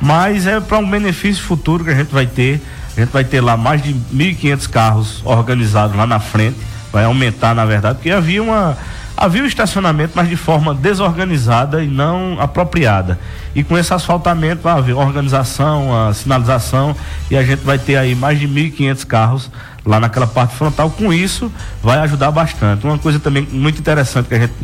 mas 0.00 0.46
é 0.46 0.60
para 0.60 0.78
um 0.78 0.88
benefício 0.88 1.42
futuro 1.42 1.84
que 1.84 1.90
a 1.90 1.94
gente 1.94 2.12
vai 2.12 2.26
ter. 2.26 2.60
A 2.96 3.00
gente 3.00 3.10
vai 3.10 3.24
ter 3.24 3.40
lá 3.40 3.56
mais 3.56 3.82
de 3.82 3.94
1.500 3.94 4.70
carros 4.70 5.22
organizados 5.24 5.94
lá 5.96 6.06
na 6.06 6.18
frente, 6.18 6.56
vai 6.90 7.04
aumentar 7.04 7.54
na 7.54 7.64
verdade, 7.64 7.96
porque 7.96 8.10
havia 8.10 8.42
uma 8.42 8.76
havia 9.16 9.42
o 9.42 9.46
estacionamento, 9.46 10.12
mas 10.14 10.28
de 10.28 10.36
forma 10.36 10.74
desorganizada 10.74 11.82
e 11.82 11.86
não 11.86 12.36
apropriada. 12.38 13.18
E 13.54 13.64
com 13.64 13.78
esse 13.78 13.92
asfaltamento 13.94 14.62
vai 14.62 14.74
haver 14.74 14.94
organização, 14.94 16.08
a 16.08 16.12
sinalização 16.12 16.94
e 17.30 17.36
a 17.36 17.42
gente 17.42 17.60
vai 17.60 17.78
ter 17.78 17.96
aí 17.96 18.14
mais 18.14 18.38
de 18.38 18.46
1.500 18.46 19.06
carros 19.06 19.50
lá 19.86 20.00
naquela 20.00 20.26
parte 20.26 20.56
frontal. 20.56 20.90
Com 20.90 21.12
isso, 21.12 21.50
vai 21.82 21.98
ajudar 22.00 22.30
bastante. 22.30 22.84
Uma 22.84 22.98
coisa 22.98 23.20
também 23.20 23.46
muito 23.50 23.78
interessante 23.78 24.28
que 24.28 24.34
a 24.34 24.40
gente 24.40 24.54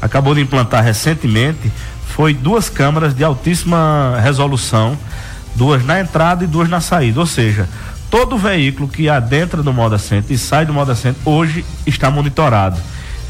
acabou 0.00 0.34
de 0.34 0.40
implantar 0.40 0.82
recentemente 0.82 1.70
foi 2.06 2.32
duas 2.34 2.68
câmaras 2.68 3.14
de 3.14 3.22
altíssima 3.22 4.18
resolução, 4.22 4.96
duas 5.54 5.84
na 5.84 6.00
entrada 6.00 6.42
e 6.42 6.46
duas 6.46 6.68
na 6.68 6.80
saída. 6.80 7.20
Ou 7.20 7.26
seja, 7.26 7.68
todo 8.10 8.38
veículo 8.38 8.88
que 8.88 9.08
adentra 9.08 9.62
do 9.62 9.72
Moda 9.72 9.98
Center 9.98 10.34
e 10.34 10.38
sai 10.38 10.64
do 10.64 10.72
Moda 10.72 10.94
Center 10.94 11.20
hoje 11.24 11.64
está 11.86 12.10
monitorado. 12.10 12.80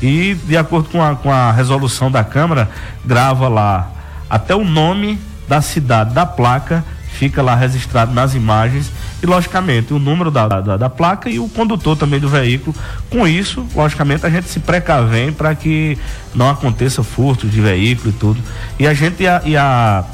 E 0.01 0.35
de 0.47 0.57
acordo 0.57 0.89
com 0.89 1.03
a, 1.03 1.15
com 1.15 1.31
a 1.31 1.53
resolução 1.53 2.11
da 2.11 2.25
Câmara, 2.25 2.71
grava 3.05 3.49
lá 3.49 3.91
até 4.31 4.55
o 4.55 4.65
nome 4.65 5.19
da 5.47 5.61
cidade, 5.61 6.15
da 6.15 6.25
placa, 6.25 6.83
fica 7.13 7.43
lá 7.43 7.55
registrado 7.55 8.15
nas 8.15 8.35
imagens 8.35 8.91
e, 9.23 9.27
logicamente, 9.27 9.93
o 9.93 9.99
número 9.99 10.31
da, 10.31 10.49
da, 10.49 10.77
da, 10.77 10.91
placa 10.91 11.29
e 11.29 11.39
o 11.39 11.49
condutor 11.49 11.97
também 11.97 12.19
do 12.19 12.29
veículo. 12.29 12.75
Com 13.11 13.27
isso, 13.27 13.67
logicamente, 13.75 14.25
a 14.25 14.31
gente 14.31 14.49
se 14.49 14.61
precavém 14.61 15.33
para 15.33 15.55
que 15.55 15.99
não 16.35 16.49
aconteça 16.49 17.03
furtos 17.03 17.51
de 17.51 17.61
veículo 17.61 18.11
e 18.11 18.13
tudo. 18.13 18.41
E 18.79 18.87
a 18.87 18.95
gente 18.95 19.23
e 19.23 19.29
a, 19.29 19.43
e 19.45 19.57
a 19.57 20.05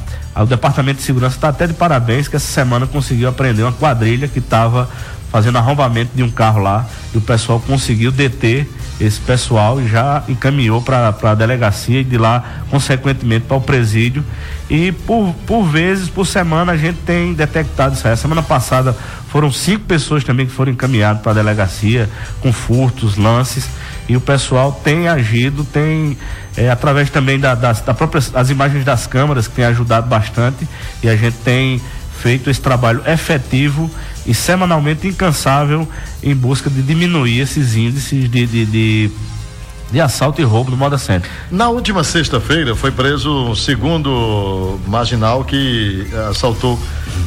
o 0.42 0.45
Departamento 0.45 0.99
de 0.99 1.03
Segurança 1.03 1.37
está 1.37 1.49
até 1.49 1.66
de 1.66 1.73
parabéns 1.73 2.29
que 2.29 2.37
essa 2.37 2.47
semana 2.47 2.87
conseguiu 2.87 3.29
apreender 3.29 3.64
uma 3.64 3.73
quadrilha 3.73 4.29
que 4.29 4.38
estava 4.38 4.88
fazendo 5.31 5.57
arrombamento 5.57 6.11
de 6.14 6.23
um 6.23 6.31
carro 6.31 6.61
lá 6.61 6.87
e 7.14 7.19
o 7.19 7.21
pessoal 7.21 7.59
conseguiu 7.59 8.12
deter 8.12 8.69
esse 9.01 9.21
pessoal 9.21 9.81
e 9.81 9.87
já 9.87 10.23
encaminhou 10.29 10.81
para 10.81 11.15
a 11.23 11.35
delegacia 11.35 12.01
e 12.01 12.05
de 12.05 12.17
lá, 12.17 12.63
consequentemente, 12.71 13.47
para 13.47 13.57
o 13.57 13.61
presídio. 13.61 14.25
E 14.69 14.91
por, 14.91 15.35
por 15.47 15.65
vezes, 15.65 16.09
por 16.09 16.27
semana, 16.27 16.73
a 16.73 16.77
gente 16.77 16.99
tem 17.01 17.35
detectado 17.35 17.95
isso 17.95 18.09
aí. 18.09 18.17
Semana 18.17 18.43
passada 18.43 18.97
foram 19.29 19.53
cinco 19.53 19.85
pessoas 19.85 20.25
também 20.25 20.47
que 20.47 20.53
foram 20.53 20.73
encaminhadas 20.73 21.23
para 21.23 21.33
a 21.33 21.35
delegacia 21.35 22.09
com 22.41 22.53
furtos, 22.53 23.17
lances. 23.17 23.69
E 24.09 24.17
o 24.17 24.21
pessoal 24.21 24.73
tem 24.73 25.09
agido, 25.09 25.65
tem, 25.65 26.17
é, 26.57 26.71
através 26.71 27.11
também 27.11 27.39
da, 27.39 27.55
das 27.55 27.81
da 27.81 27.93
próprias, 27.93 28.35
as 28.35 28.51
imagens 28.51 28.85
das 28.85 29.07
câmeras, 29.07 29.47
que 29.47 29.55
tem 29.55 29.65
ajudado 29.67 30.09
bastante. 30.09 30.67
E 31.03 31.09
a 31.09 31.17
gente 31.17 31.37
tem 31.39 31.81
feito 32.19 32.49
esse 32.49 32.61
trabalho 32.61 33.03
efetivo 33.07 33.91
e 34.27 34.35
semanalmente 34.35 35.07
incansável 35.07 35.89
em 36.23 36.35
busca 36.35 36.69
de 36.69 36.83
diminuir 36.83 37.41
esses 37.41 37.77
índices 37.77 38.31
de, 38.31 38.47
de, 38.47 38.67
de 38.67 39.11
de 39.91 40.01
assalto 40.01 40.41
e 40.41 40.45
roubo 40.45 40.71
no 40.71 40.77
Moda 40.77 40.99
Center. 40.99 41.31
Na 41.51 41.69
última 41.69 42.03
sexta-feira 42.03 42.75
foi 42.75 42.91
preso 42.91 43.31
um 43.31 43.55
segundo 43.55 44.79
marginal 44.87 45.45
que 45.45 46.07
assaltou 46.29 46.79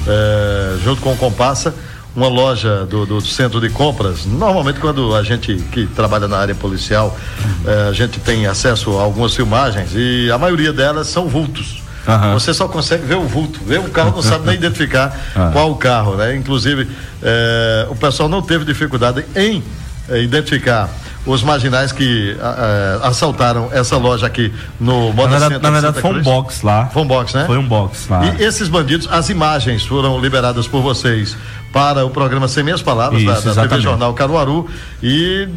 eh, 0.05 0.77
junto 0.83 1.01
com 1.01 1.13
o 1.13 1.17
comparsa 1.17 1.73
uma 2.15 2.27
loja 2.27 2.85
do, 2.85 3.05
do, 3.05 3.21
centro 3.21 3.61
de 3.61 3.69
compras. 3.69 4.25
Normalmente 4.25 4.79
quando 4.79 5.15
a 5.15 5.23
gente 5.23 5.55
que 5.71 5.85
trabalha 5.87 6.27
na 6.27 6.37
área 6.37 6.55
policial, 6.55 7.17
eh, 7.65 7.87
a 7.89 7.93
gente 7.93 8.19
tem 8.19 8.45
acesso 8.45 8.97
a 8.97 9.03
algumas 9.03 9.33
filmagens 9.33 9.91
e 9.93 10.29
a 10.29 10.37
maioria 10.37 10.73
delas 10.73 11.07
são 11.07 11.27
vultos. 11.27 11.78
Uhum. 12.07 12.33
Você 12.33 12.53
só 12.53 12.67
consegue 12.67 13.05
ver 13.05 13.15
o 13.15 13.23
vulto, 13.23 13.59
ver 13.63 13.79
o 13.79 13.89
carro, 13.89 14.11
não 14.15 14.21
sabe 14.21 14.47
nem 14.47 14.55
identificar 14.57 15.15
uhum. 15.35 15.51
qual 15.51 15.71
o 15.71 15.75
carro, 15.75 16.15
né? 16.15 16.35
Inclusive, 16.35 16.87
eh, 17.21 17.87
o 17.89 17.95
pessoal 17.95 18.27
não 18.29 18.41
teve 18.41 18.65
dificuldade 18.65 19.25
em 19.35 19.63
eh, 20.09 20.21
identificar 20.21 20.89
os 21.25 21.43
marginais 21.43 21.91
que 21.91 22.35
eh, 22.39 22.99
assaltaram 23.03 23.69
essa 23.71 23.97
loja 23.97 24.25
aqui 24.25 24.51
no 24.79 25.13
Moda 25.13 25.39
Na 25.39 25.49
verdade, 25.49 25.63
na 25.63 25.69
verdade 25.71 26.01
foi 26.01 26.11
um 26.11 26.23
box 26.23 26.63
lá. 26.63 26.87
Foi 26.87 27.03
um 27.03 27.07
box, 27.07 27.33
né? 27.35 27.43
Foi 27.45 27.57
um 27.57 27.67
box 27.67 28.07
lá. 28.09 28.25
E 28.25 28.43
esses 28.43 28.67
bandidos, 28.67 29.07
as 29.11 29.29
imagens 29.29 29.85
foram 29.85 30.19
liberadas 30.19 30.67
por 30.67 30.81
vocês 30.81 31.37
para 31.71 32.05
o 32.05 32.09
programa 32.09 32.47
Sem 32.47 32.63
Minhas 32.63 32.81
Palavras, 32.81 33.21
Isso, 33.21 33.45
da, 33.45 33.53
da 33.53 33.67
TV 33.67 33.81
Jornal 33.81 34.13
Caruaru. 34.13 34.67
E 35.03 35.47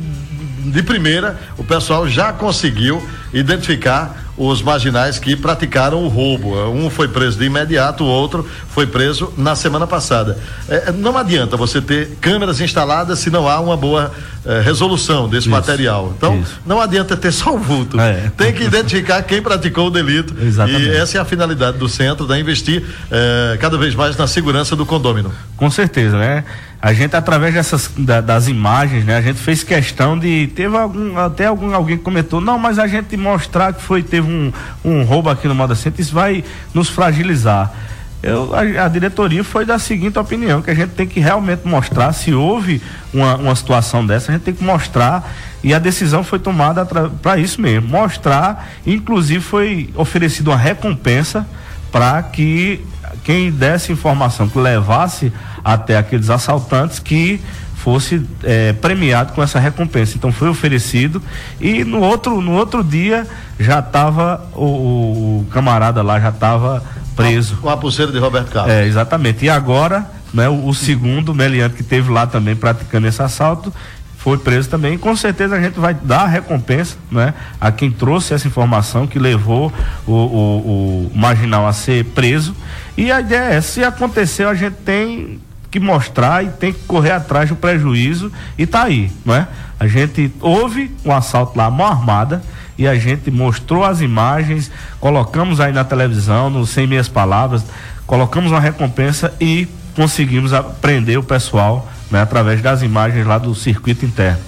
de 0.66 0.82
primeira, 0.82 1.38
o 1.56 1.64
pessoal 1.64 2.06
já 2.08 2.32
conseguiu 2.32 3.02
identificar 3.32 4.21
os 4.36 4.62
marginais 4.62 5.18
que 5.18 5.36
praticaram 5.36 6.02
o 6.04 6.08
roubo. 6.08 6.56
Um 6.70 6.88
foi 6.88 7.08
preso 7.08 7.38
de 7.38 7.44
imediato, 7.44 8.04
o 8.04 8.06
outro 8.06 8.46
foi 8.68 8.86
preso 8.86 9.32
na 9.36 9.54
semana 9.54 9.86
passada. 9.86 10.38
É, 10.68 10.90
não 10.92 11.16
adianta 11.16 11.56
você 11.56 11.80
ter 11.80 12.16
câmeras 12.20 12.60
instaladas 12.60 13.18
se 13.18 13.30
não 13.30 13.48
há 13.48 13.60
uma 13.60 13.76
boa 13.76 14.10
é, 14.44 14.60
resolução 14.60 15.28
desse 15.28 15.42
isso, 15.42 15.50
material. 15.50 16.12
Então, 16.16 16.40
isso. 16.40 16.60
não 16.66 16.80
adianta 16.80 17.16
ter 17.16 17.32
só 17.32 17.54
o 17.54 17.58
vulto. 17.58 18.00
É. 18.00 18.30
Tem 18.36 18.52
que 18.52 18.64
identificar 18.64 19.22
quem 19.22 19.42
praticou 19.42 19.88
o 19.88 19.90
delito. 19.90 20.34
Exatamente. 20.42 20.84
E 20.84 20.96
essa 20.96 21.18
é 21.18 21.20
a 21.20 21.24
finalidade 21.24 21.78
do 21.78 21.88
centro, 21.88 22.26
da 22.26 22.38
investir 22.38 22.82
é, 23.10 23.56
cada 23.60 23.76
vez 23.76 23.94
mais 23.94 24.16
na 24.16 24.26
segurança 24.26 24.74
do 24.74 24.86
condômino. 24.86 25.32
Com 25.56 25.70
certeza, 25.70 26.18
né? 26.18 26.44
A 26.82 26.92
gente, 26.92 27.14
através 27.14 27.54
dessas 27.54 27.88
da, 27.96 28.20
das 28.20 28.48
imagens, 28.48 29.04
né? 29.04 29.16
A 29.16 29.22
gente 29.22 29.38
fez 29.38 29.62
questão 29.62 30.18
de. 30.18 30.48
Teve 30.48 30.76
algum, 30.76 31.16
até 31.16 31.46
algum, 31.46 31.72
alguém 31.72 31.96
comentou, 31.96 32.40
não, 32.40 32.58
mas 32.58 32.76
a 32.76 32.88
gente 32.88 33.16
mostrar 33.16 33.72
que 33.72 33.80
foi, 33.80 34.02
teve 34.02 34.28
um, 34.28 34.52
um 34.84 35.04
roubo 35.04 35.30
aqui 35.30 35.46
no 35.46 35.54
Moda 35.54 35.76
Center, 35.76 36.00
isso 36.00 36.12
vai 36.12 36.42
nos 36.74 36.88
fragilizar. 36.88 37.72
Eu, 38.20 38.52
a, 38.52 38.84
a, 38.84 38.88
diretoria 38.88 39.44
foi 39.44 39.64
da 39.64 39.78
seguinte 39.78 40.18
opinião, 40.18 40.60
que 40.60 40.72
a 40.72 40.74
gente 40.74 40.90
tem 40.90 41.06
que 41.06 41.20
realmente 41.20 41.62
mostrar, 41.64 42.12
se 42.12 42.34
houve 42.34 42.82
uma, 43.14 43.36
uma 43.36 43.54
situação 43.54 44.04
dessa, 44.04 44.32
a 44.32 44.34
gente 44.34 44.42
tem 44.42 44.54
que 44.54 44.64
mostrar, 44.64 45.32
e 45.62 45.72
a 45.72 45.78
decisão 45.78 46.24
foi 46.24 46.40
tomada 46.40 46.84
para 46.84 47.38
isso 47.38 47.60
mesmo, 47.60 47.88
mostrar, 47.88 48.70
inclusive 48.84 49.40
foi 49.40 49.90
oferecida 49.94 50.50
uma 50.50 50.56
recompensa 50.56 51.46
para 51.92 52.22
que 52.24 52.84
quem 53.22 53.50
desse 53.50 53.92
informação, 53.92 54.48
que 54.48 54.58
levasse 54.58 55.32
até 55.64 55.96
aqueles 55.96 56.30
assaltantes, 56.30 56.98
que 56.98 57.40
fosse 57.82 58.24
é, 58.44 58.72
premiado 58.72 59.32
com 59.32 59.42
essa 59.42 59.58
recompensa. 59.58 60.16
Então 60.16 60.30
foi 60.30 60.48
oferecido 60.48 61.20
e 61.60 61.82
no 61.84 62.00
outro, 62.00 62.40
no 62.40 62.52
outro 62.52 62.82
dia 62.84 63.26
já 63.58 63.80
estava 63.80 64.46
o, 64.54 65.40
o, 65.40 65.46
camarada 65.50 66.00
lá 66.00 66.20
já 66.20 66.28
estava 66.28 66.82
preso. 67.16 67.56
Com 67.56 67.68
a 67.68 67.76
pulseira 67.76 68.12
de 68.12 68.18
Roberto 68.18 68.52
Carlos. 68.52 68.72
É, 68.72 68.86
exatamente. 68.86 69.44
E 69.44 69.50
agora, 69.50 70.06
né, 70.32 70.48
o, 70.48 70.68
o 70.68 70.74
segundo 70.74 71.34
meliante 71.34 71.74
que 71.74 71.82
teve 71.82 72.08
lá 72.08 72.24
também 72.24 72.54
praticando 72.54 73.08
esse 73.08 73.20
assalto 73.20 73.72
foi 74.16 74.38
preso 74.38 74.68
também. 74.68 74.94
E 74.94 74.98
com 74.98 75.16
certeza 75.16 75.56
a 75.56 75.60
gente 75.60 75.80
vai 75.80 75.92
dar 75.92 76.20
a 76.20 76.26
recompensa, 76.28 76.96
né, 77.10 77.34
a 77.60 77.72
quem 77.72 77.90
trouxe 77.90 78.32
essa 78.32 78.46
informação 78.46 79.08
que 79.08 79.18
levou 79.18 79.72
o, 80.06 80.12
o, 80.12 81.10
o 81.12 81.18
marginal 81.18 81.66
a 81.66 81.72
ser 81.72 82.04
preso. 82.04 82.54
E 82.96 83.10
a 83.10 83.20
ideia 83.20 83.54
é, 83.54 83.60
se 83.60 83.82
aconteceu, 83.82 84.48
a 84.48 84.54
gente 84.54 84.76
tem 84.84 85.40
que 85.72 85.80
mostrar 85.80 86.44
e 86.44 86.50
tem 86.50 86.72
que 86.72 86.80
correr 86.80 87.12
atrás 87.12 87.48
do 87.48 87.56
prejuízo 87.56 88.30
e 88.58 88.66
tá 88.66 88.82
aí, 88.82 89.10
não 89.24 89.34
é? 89.34 89.48
A 89.80 89.86
gente 89.86 90.30
houve 90.40 90.94
um 91.02 91.10
assalto 91.10 91.56
lá, 91.56 91.70
mão 91.70 91.86
armada, 91.86 92.42
e 92.76 92.86
a 92.86 92.94
gente 92.94 93.30
mostrou 93.30 93.82
as 93.82 94.02
imagens, 94.02 94.70
colocamos 95.00 95.60
aí 95.60 95.72
na 95.72 95.82
televisão, 95.82 96.50
no 96.50 96.66
Sem 96.66 96.86
Meias 96.86 97.08
Palavras, 97.08 97.64
colocamos 98.06 98.52
uma 98.52 98.60
recompensa 98.60 99.32
e 99.40 99.66
conseguimos 99.96 100.52
prender 100.80 101.18
o 101.18 101.22
pessoal 101.22 101.90
né, 102.10 102.20
através 102.20 102.60
das 102.60 102.82
imagens 102.82 103.26
lá 103.26 103.38
do 103.38 103.54
circuito 103.54 104.04
interno. 104.04 104.40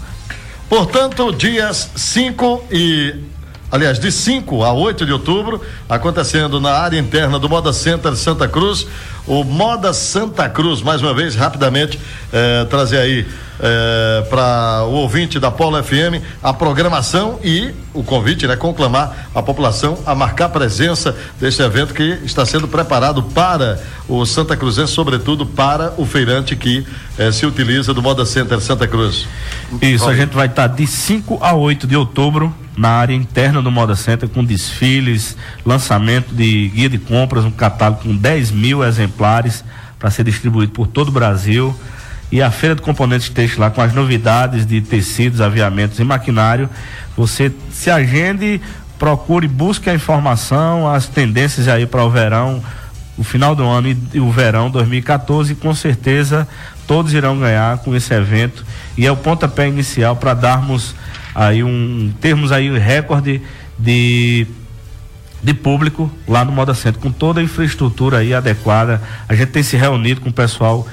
Portanto, 0.69 1.33
dias 1.33 1.91
5 1.97 2.65
e 2.71 3.15
aliás, 3.75 3.99
de 3.99 4.13
5 4.13 4.63
a 4.63 4.73
8 4.73 5.05
de 5.05 5.13
outubro, 5.13 5.61
acontecendo 5.89 6.61
na 6.61 6.71
área 6.71 6.97
interna 6.97 7.41
do 7.41 7.49
Moda 7.49 7.73
Center 7.73 8.15
Santa 8.15 8.47
Cruz. 8.47 8.87
O 9.27 9.43
Moda 9.43 9.93
Santa 9.93 10.49
Cruz, 10.49 10.81
mais 10.81 11.03
uma 11.03 11.13
vez, 11.13 11.35
rapidamente, 11.35 11.99
eh, 12.33 12.65
trazer 12.71 12.99
aí 12.99 13.27
eh, 13.59 14.27
para 14.31 14.85
o 14.85 14.93
ouvinte 14.93 15.41
da 15.41 15.51
Polo 15.51 15.83
FM 15.83 16.23
a 16.41 16.53
programação 16.53 17.41
e 17.43 17.73
o 17.93 18.05
convite, 18.05 18.47
né? 18.47 18.55
Conclamar 18.55 19.29
a 19.35 19.43
população 19.43 19.99
a 20.07 20.15
marcar 20.15 20.51
presença 20.51 21.17
deste 21.41 21.61
evento 21.61 21.95
que 21.95 22.21
está 22.25 22.47
sendo 22.47 22.69
preparado 22.69 23.25
para 23.25 23.83
o 24.09 24.25
Santa 24.25 24.57
Cruzense, 24.57 24.93
sobretudo 24.93 25.45
para 25.45 25.95
o 25.97 26.07
feirante 26.07 26.55
que 26.55 26.87
eh, 27.19 27.33
se 27.33 27.45
utiliza 27.45 27.93
do 27.93 28.01
Moda 28.01 28.25
Center 28.25 28.61
Santa 28.61 28.87
Cruz. 28.87 29.27
Isso, 29.83 30.09
a 30.09 30.15
gente 30.15 30.33
vai 30.33 30.47
estar 30.47 30.69
de 30.69 30.87
5 30.87 31.39
a 31.41 31.55
8 31.55 31.89
de 31.89 31.97
outubro 31.97 32.55
na 32.77 32.91
área 32.91 33.15
interna 33.15 33.63
do 33.63 33.71
Moda 33.71 33.95
Center 33.95 34.29
com 34.29 34.45
desfiles, 34.45 35.37
lançamento 35.65 36.35
de 36.35 36.69
guia 36.69 36.89
de 36.89 36.99
compras, 36.99 37.45
um 37.45 37.51
catálogo 37.51 38.03
com 38.03 38.17
10 38.17 38.51
mil 38.51 38.85
exemplares 38.85 39.65
para 39.99 40.11
ser 40.11 40.25
distribuído 40.25 40.73
por 40.73 40.87
todo 40.87 41.09
o 41.09 41.13
Brasil. 41.13 41.75
E 42.33 42.43
a 42.43 42.51
feira 42.51 42.75
de 42.75 42.83
componentes 42.83 43.29
têxteis 43.29 43.59
lá 43.59 43.71
com 43.71 43.81
as 43.81 43.95
novidades 43.95 44.67
de 44.67 44.81
tecidos, 44.81 45.41
aviamentos 45.41 46.01
e 46.01 46.05
maquinário. 46.05 46.69
Você 47.17 47.53
se 47.71 47.91
agende, 47.91 48.61
procure, 48.99 49.47
busque 49.47 49.89
a 49.89 49.95
informação, 49.95 50.89
as 50.89 51.07
tendências 51.07 51.69
aí 51.69 51.87
para 51.87 52.03
o 52.03 52.11
verão, 52.11 52.61
o 53.17 53.23
final 53.23 53.55
do 53.55 53.63
ano 53.65 53.89
e, 53.89 53.97
e 54.15 54.21
o 54.21 54.33
verão 54.33 54.69
2014. 54.69 55.55
Com 55.55 55.73
certeza 55.75 56.49
todos 56.87 57.15
irão 57.15 57.39
ganhar 57.39 57.79
com 57.79 57.95
esse 57.95 58.13
evento. 58.13 58.65
E 58.97 59.07
é 59.07 59.13
o 59.13 59.17
pontapé 59.17 59.69
inicial 59.69 60.17
para 60.17 60.35
darmos 60.35 60.95
aí 61.35 61.65
um 61.65 62.13
termos 62.21 62.53
aí 62.53 62.71
um 62.71 62.79
recorde 62.79 63.43
de 63.79 64.47
de 65.45 65.53
público 65.53 66.11
lá 66.27 66.43
no 66.43 66.51
Moda 66.51 66.73
Centro, 66.73 66.99
com 67.01 67.13
toda 67.13 67.39
a 67.39 67.43
infraestrutura 67.43 68.19
aí 68.19 68.33
adequada. 68.33 69.01
A 69.29 69.35
gente 69.35 69.51
tem 69.51 69.63
se 69.63 69.77
reunido 69.77 70.23
com 70.23 70.31
o 70.31 70.33
pessoal 70.33 70.87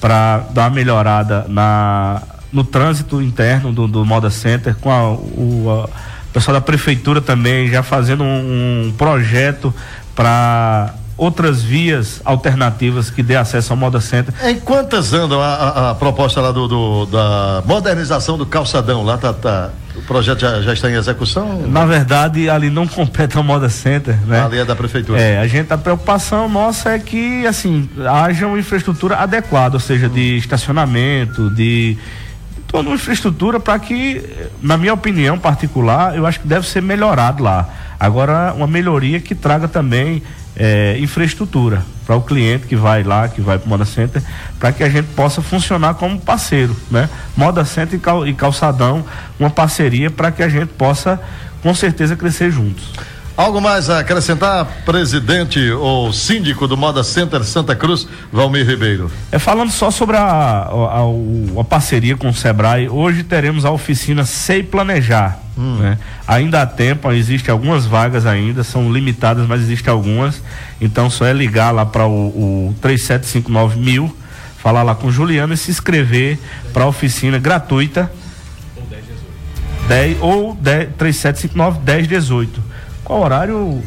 para 0.00 0.46
dar 0.50 0.62
uma 0.62 0.70
melhorada 0.70 1.44
na, 1.48 2.22
no 2.52 2.62
trânsito 2.62 3.20
interno 3.20 3.72
do, 3.72 3.88
do 3.88 4.06
Moda 4.06 4.30
Center, 4.30 4.76
com 4.76 4.92
a, 4.92 5.10
o 5.10 5.84
a, 5.84 6.32
pessoal 6.32 6.54
da 6.54 6.60
prefeitura 6.60 7.20
também 7.20 7.68
já 7.68 7.82
fazendo 7.82 8.22
um, 8.22 8.86
um 8.86 8.92
projeto 8.96 9.74
para 10.14 10.94
outras 11.16 11.62
vias 11.62 12.20
alternativas 12.24 13.10
que 13.10 13.24
dê 13.24 13.34
acesso 13.34 13.72
ao 13.72 13.76
Moda 13.76 14.00
Center. 14.00 14.32
Em 14.44 14.60
quantas 14.60 15.12
andam 15.12 15.40
a, 15.40 15.54
a, 15.54 15.90
a 15.90 15.94
proposta 15.96 16.40
lá 16.40 16.52
do, 16.52 16.68
do, 16.68 17.06
da 17.06 17.62
modernização 17.66 18.38
do 18.38 18.46
calçadão? 18.46 19.02
Lá 19.02 19.18
tá, 19.18 19.32
tá 19.32 19.70
o 19.96 20.02
projeto 20.02 20.40
já, 20.40 20.60
já, 20.60 20.72
está 20.72 20.90
em 20.90 20.94
execução? 20.94 21.66
Na 21.66 21.86
verdade, 21.86 22.48
ali 22.50 22.70
não 22.70 22.86
compete 22.88 23.36
ao 23.36 23.42
Moda 23.42 23.68
Center, 23.68 24.16
né? 24.26 24.44
Ali 24.44 24.58
é 24.58 24.64
da 24.64 24.76
prefeitura. 24.76 25.20
É, 25.20 25.38
a 25.38 25.46
gente, 25.46 25.72
a 25.72 25.78
preocupação 25.78 26.48
nossa 26.48 26.90
é 26.90 26.98
que, 26.98 27.46
assim, 27.46 27.88
haja 28.06 28.46
uma 28.46 28.58
infraestrutura 28.58 29.16
adequada, 29.16 29.76
ou 29.76 29.80
seja, 29.80 30.08
de 30.08 30.36
estacionamento, 30.36 31.50
de 31.50 31.96
toda 32.66 32.88
uma 32.88 32.94
infraestrutura 32.94 33.58
para 33.58 33.78
que, 33.78 34.22
na 34.62 34.76
minha 34.76 34.92
opinião 34.92 35.38
particular, 35.38 36.16
eu 36.16 36.26
acho 36.26 36.40
que 36.40 36.48
deve 36.48 36.68
ser 36.68 36.82
melhorado 36.82 37.42
lá. 37.42 37.68
Agora, 37.98 38.52
uma 38.54 38.66
melhoria 38.66 39.20
que 39.20 39.34
traga 39.34 39.66
também 39.66 40.22
é, 40.56 40.96
infraestrutura 40.98 41.84
para 42.06 42.16
o 42.16 42.22
cliente 42.22 42.66
que 42.66 42.76
vai 42.76 43.02
lá, 43.02 43.28
que 43.28 43.40
vai 43.40 43.58
para 43.58 43.66
o 43.66 43.68
Moda 43.68 43.84
Center, 43.84 44.22
para 44.58 44.72
que 44.72 44.82
a 44.82 44.88
gente 44.88 45.08
possa 45.08 45.42
funcionar 45.42 45.94
como 45.94 46.18
parceiro, 46.20 46.74
né? 46.90 47.08
Moda 47.36 47.64
Center 47.64 48.00
e 48.26 48.34
Calçadão, 48.34 49.04
uma 49.38 49.50
parceria 49.50 50.10
para 50.10 50.30
que 50.30 50.42
a 50.42 50.48
gente 50.48 50.68
possa, 50.68 51.20
com 51.62 51.74
certeza, 51.74 52.16
crescer 52.16 52.50
juntos. 52.50 52.92
Algo 53.36 53.60
mais 53.60 53.90
a 53.90 53.98
acrescentar, 53.98 54.64
presidente 54.86 55.70
ou 55.72 56.10
síndico 56.10 56.66
do 56.66 56.74
Moda 56.74 57.04
Center 57.04 57.44
Santa 57.44 57.76
Cruz, 57.76 58.08
Valmir 58.32 58.66
Ribeiro? 58.66 59.10
É 59.30 59.38
falando 59.38 59.70
só 59.70 59.90
sobre 59.90 60.16
a, 60.16 60.22
a, 60.22 61.00
a, 61.00 61.60
a 61.60 61.64
parceria 61.64 62.16
com 62.16 62.30
o 62.30 62.34
Sebrae, 62.34 62.88
hoje 62.88 63.24
teremos 63.24 63.66
a 63.66 63.70
oficina 63.70 64.24
Sei 64.24 64.62
Planejar. 64.62 65.45
Hum. 65.56 65.76
Né? 65.76 65.98
Ainda 66.26 66.62
há 66.62 66.66
tempo, 66.66 67.10
existem 67.12 67.50
algumas 67.50 67.86
vagas 67.86 68.26
ainda, 68.26 68.62
são 68.62 68.92
limitadas, 68.92 69.46
mas 69.46 69.62
existem 69.62 69.92
algumas. 69.92 70.42
Então 70.80 71.08
só 71.08 71.24
é 71.24 71.32
ligar 71.32 71.70
lá 71.70 71.86
para 71.86 72.06
o, 72.06 72.68
o 72.68 72.74
3759 72.80 73.78
mil, 73.78 74.16
falar 74.58 74.82
lá 74.82 74.94
com 74.94 75.06
o 75.08 75.12
Juliano 75.12 75.54
e 75.54 75.56
se 75.56 75.70
inscrever 75.70 76.38
para 76.72 76.84
a 76.84 76.88
oficina 76.88 77.38
gratuita. 77.38 78.10
Ou 78.76 78.82
1018. 78.86 79.88
10, 79.88 80.16
ou 80.20 80.54
10, 80.54 80.88
3759 80.96 81.78
1018 81.84 82.76
qual 83.06 83.22
horário? 83.22 83.80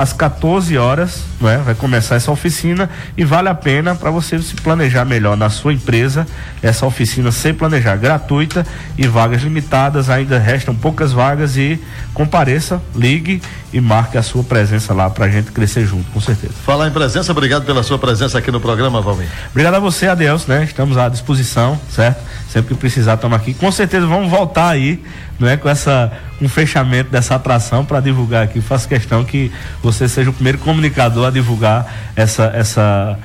Às 0.00 0.14
14 0.14 0.78
horas, 0.78 1.24
né? 1.38 1.60
Vai 1.62 1.74
começar 1.74 2.14
essa 2.14 2.32
oficina 2.32 2.88
e 3.18 3.22
vale 3.22 3.50
a 3.50 3.54
pena 3.54 3.94
para 3.94 4.10
você 4.10 4.40
se 4.40 4.54
planejar 4.54 5.04
melhor 5.04 5.36
na 5.36 5.50
sua 5.50 5.74
empresa. 5.74 6.26
Essa 6.62 6.86
oficina 6.86 7.30
sem 7.30 7.52
planejar, 7.52 7.96
gratuita 7.96 8.66
e 8.96 9.06
vagas 9.06 9.42
limitadas. 9.42 10.08
Ainda 10.08 10.38
restam 10.38 10.74
poucas 10.74 11.12
vagas 11.12 11.58
e 11.58 11.78
compareça, 12.14 12.80
ligue 12.96 13.42
e 13.72 13.80
marque 13.80 14.18
a 14.18 14.22
sua 14.22 14.42
presença 14.42 14.92
lá 14.92 15.08
para 15.08 15.26
a 15.26 15.28
gente 15.28 15.52
crescer 15.52 15.86
junto, 15.86 16.10
com 16.10 16.20
certeza. 16.20 16.54
Falar 16.64 16.88
em 16.88 16.90
presença, 16.90 17.30
obrigado 17.32 17.64
pela 17.64 17.82
sua 17.82 17.98
presença 17.98 18.38
aqui 18.38 18.50
no 18.50 18.60
programa, 18.60 19.00
Valmir. 19.00 19.28
Obrigado 19.50 19.74
a 19.74 19.78
você, 19.78 20.06
Adeus, 20.06 20.46
né? 20.46 20.64
Estamos 20.64 20.96
à 20.96 21.08
disposição, 21.08 21.78
certo? 21.90 22.22
Sempre 22.48 22.74
que 22.74 22.80
precisar, 22.80 23.14
estamos 23.14 23.36
aqui. 23.36 23.54
Com 23.54 23.70
certeza 23.70 24.06
vamos 24.06 24.30
voltar 24.30 24.68
aí 24.68 25.02
não 25.40 25.48
é 25.48 25.56
com 25.56 25.68
essa 25.68 26.12
um 26.40 26.48
fechamento 26.48 27.10
dessa 27.10 27.34
atração 27.34 27.84
para 27.84 27.98
divulgar 28.00 28.44
aqui. 28.44 28.60
Faço 28.60 28.86
questão 28.86 29.24
que 29.24 29.50
você 29.82 30.06
seja 30.06 30.28
o 30.28 30.32
primeiro 30.32 30.58
comunicador 30.58 31.26
a 31.26 31.30
divulgar 31.30 32.12
essa 32.14 32.44
essa 32.54 33.18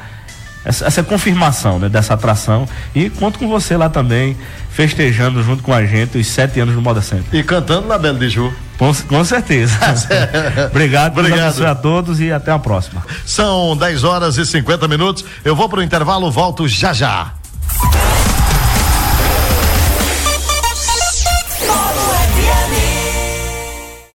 essa, 0.65 0.85
essa 0.85 1.03
confirmação 1.03 1.79
né, 1.79 1.87
dessa 1.87 2.15
atração 2.15 2.67
e 2.93 3.09
conto 3.09 3.39
com 3.39 3.47
você 3.47 3.77
lá 3.77 3.87
também 3.87 4.35
festejando 4.71 5.41
junto 5.43 5.63
com 5.63 5.73
a 5.73 5.85
gente 5.85 6.17
os 6.17 6.27
sete 6.27 6.59
anos 6.59 6.75
do 6.75 6.81
Moda 6.81 7.01
Center. 7.01 7.27
E 7.31 7.43
cantando 7.43 7.87
na 7.87 7.97
Bela 7.97 8.19
de 8.19 8.27
Ju. 8.29 8.51
Com, 8.77 8.93
com 8.93 9.23
certeza. 9.23 9.77
Obrigado, 10.69 11.17
Obrigado. 11.17 11.65
a 11.65 11.75
todos 11.75 12.19
e 12.19 12.31
até 12.31 12.51
a 12.51 12.59
próxima. 12.59 13.05
São 13.25 13.77
10 13.77 14.03
horas 14.03 14.37
e 14.37 14.45
50 14.45 14.87
minutos. 14.87 15.23
Eu 15.45 15.55
vou 15.55 15.69
para 15.69 15.79
o 15.79 15.83
intervalo, 15.83 16.29
volto 16.29 16.67
já 16.67 16.91
já. 16.91 17.31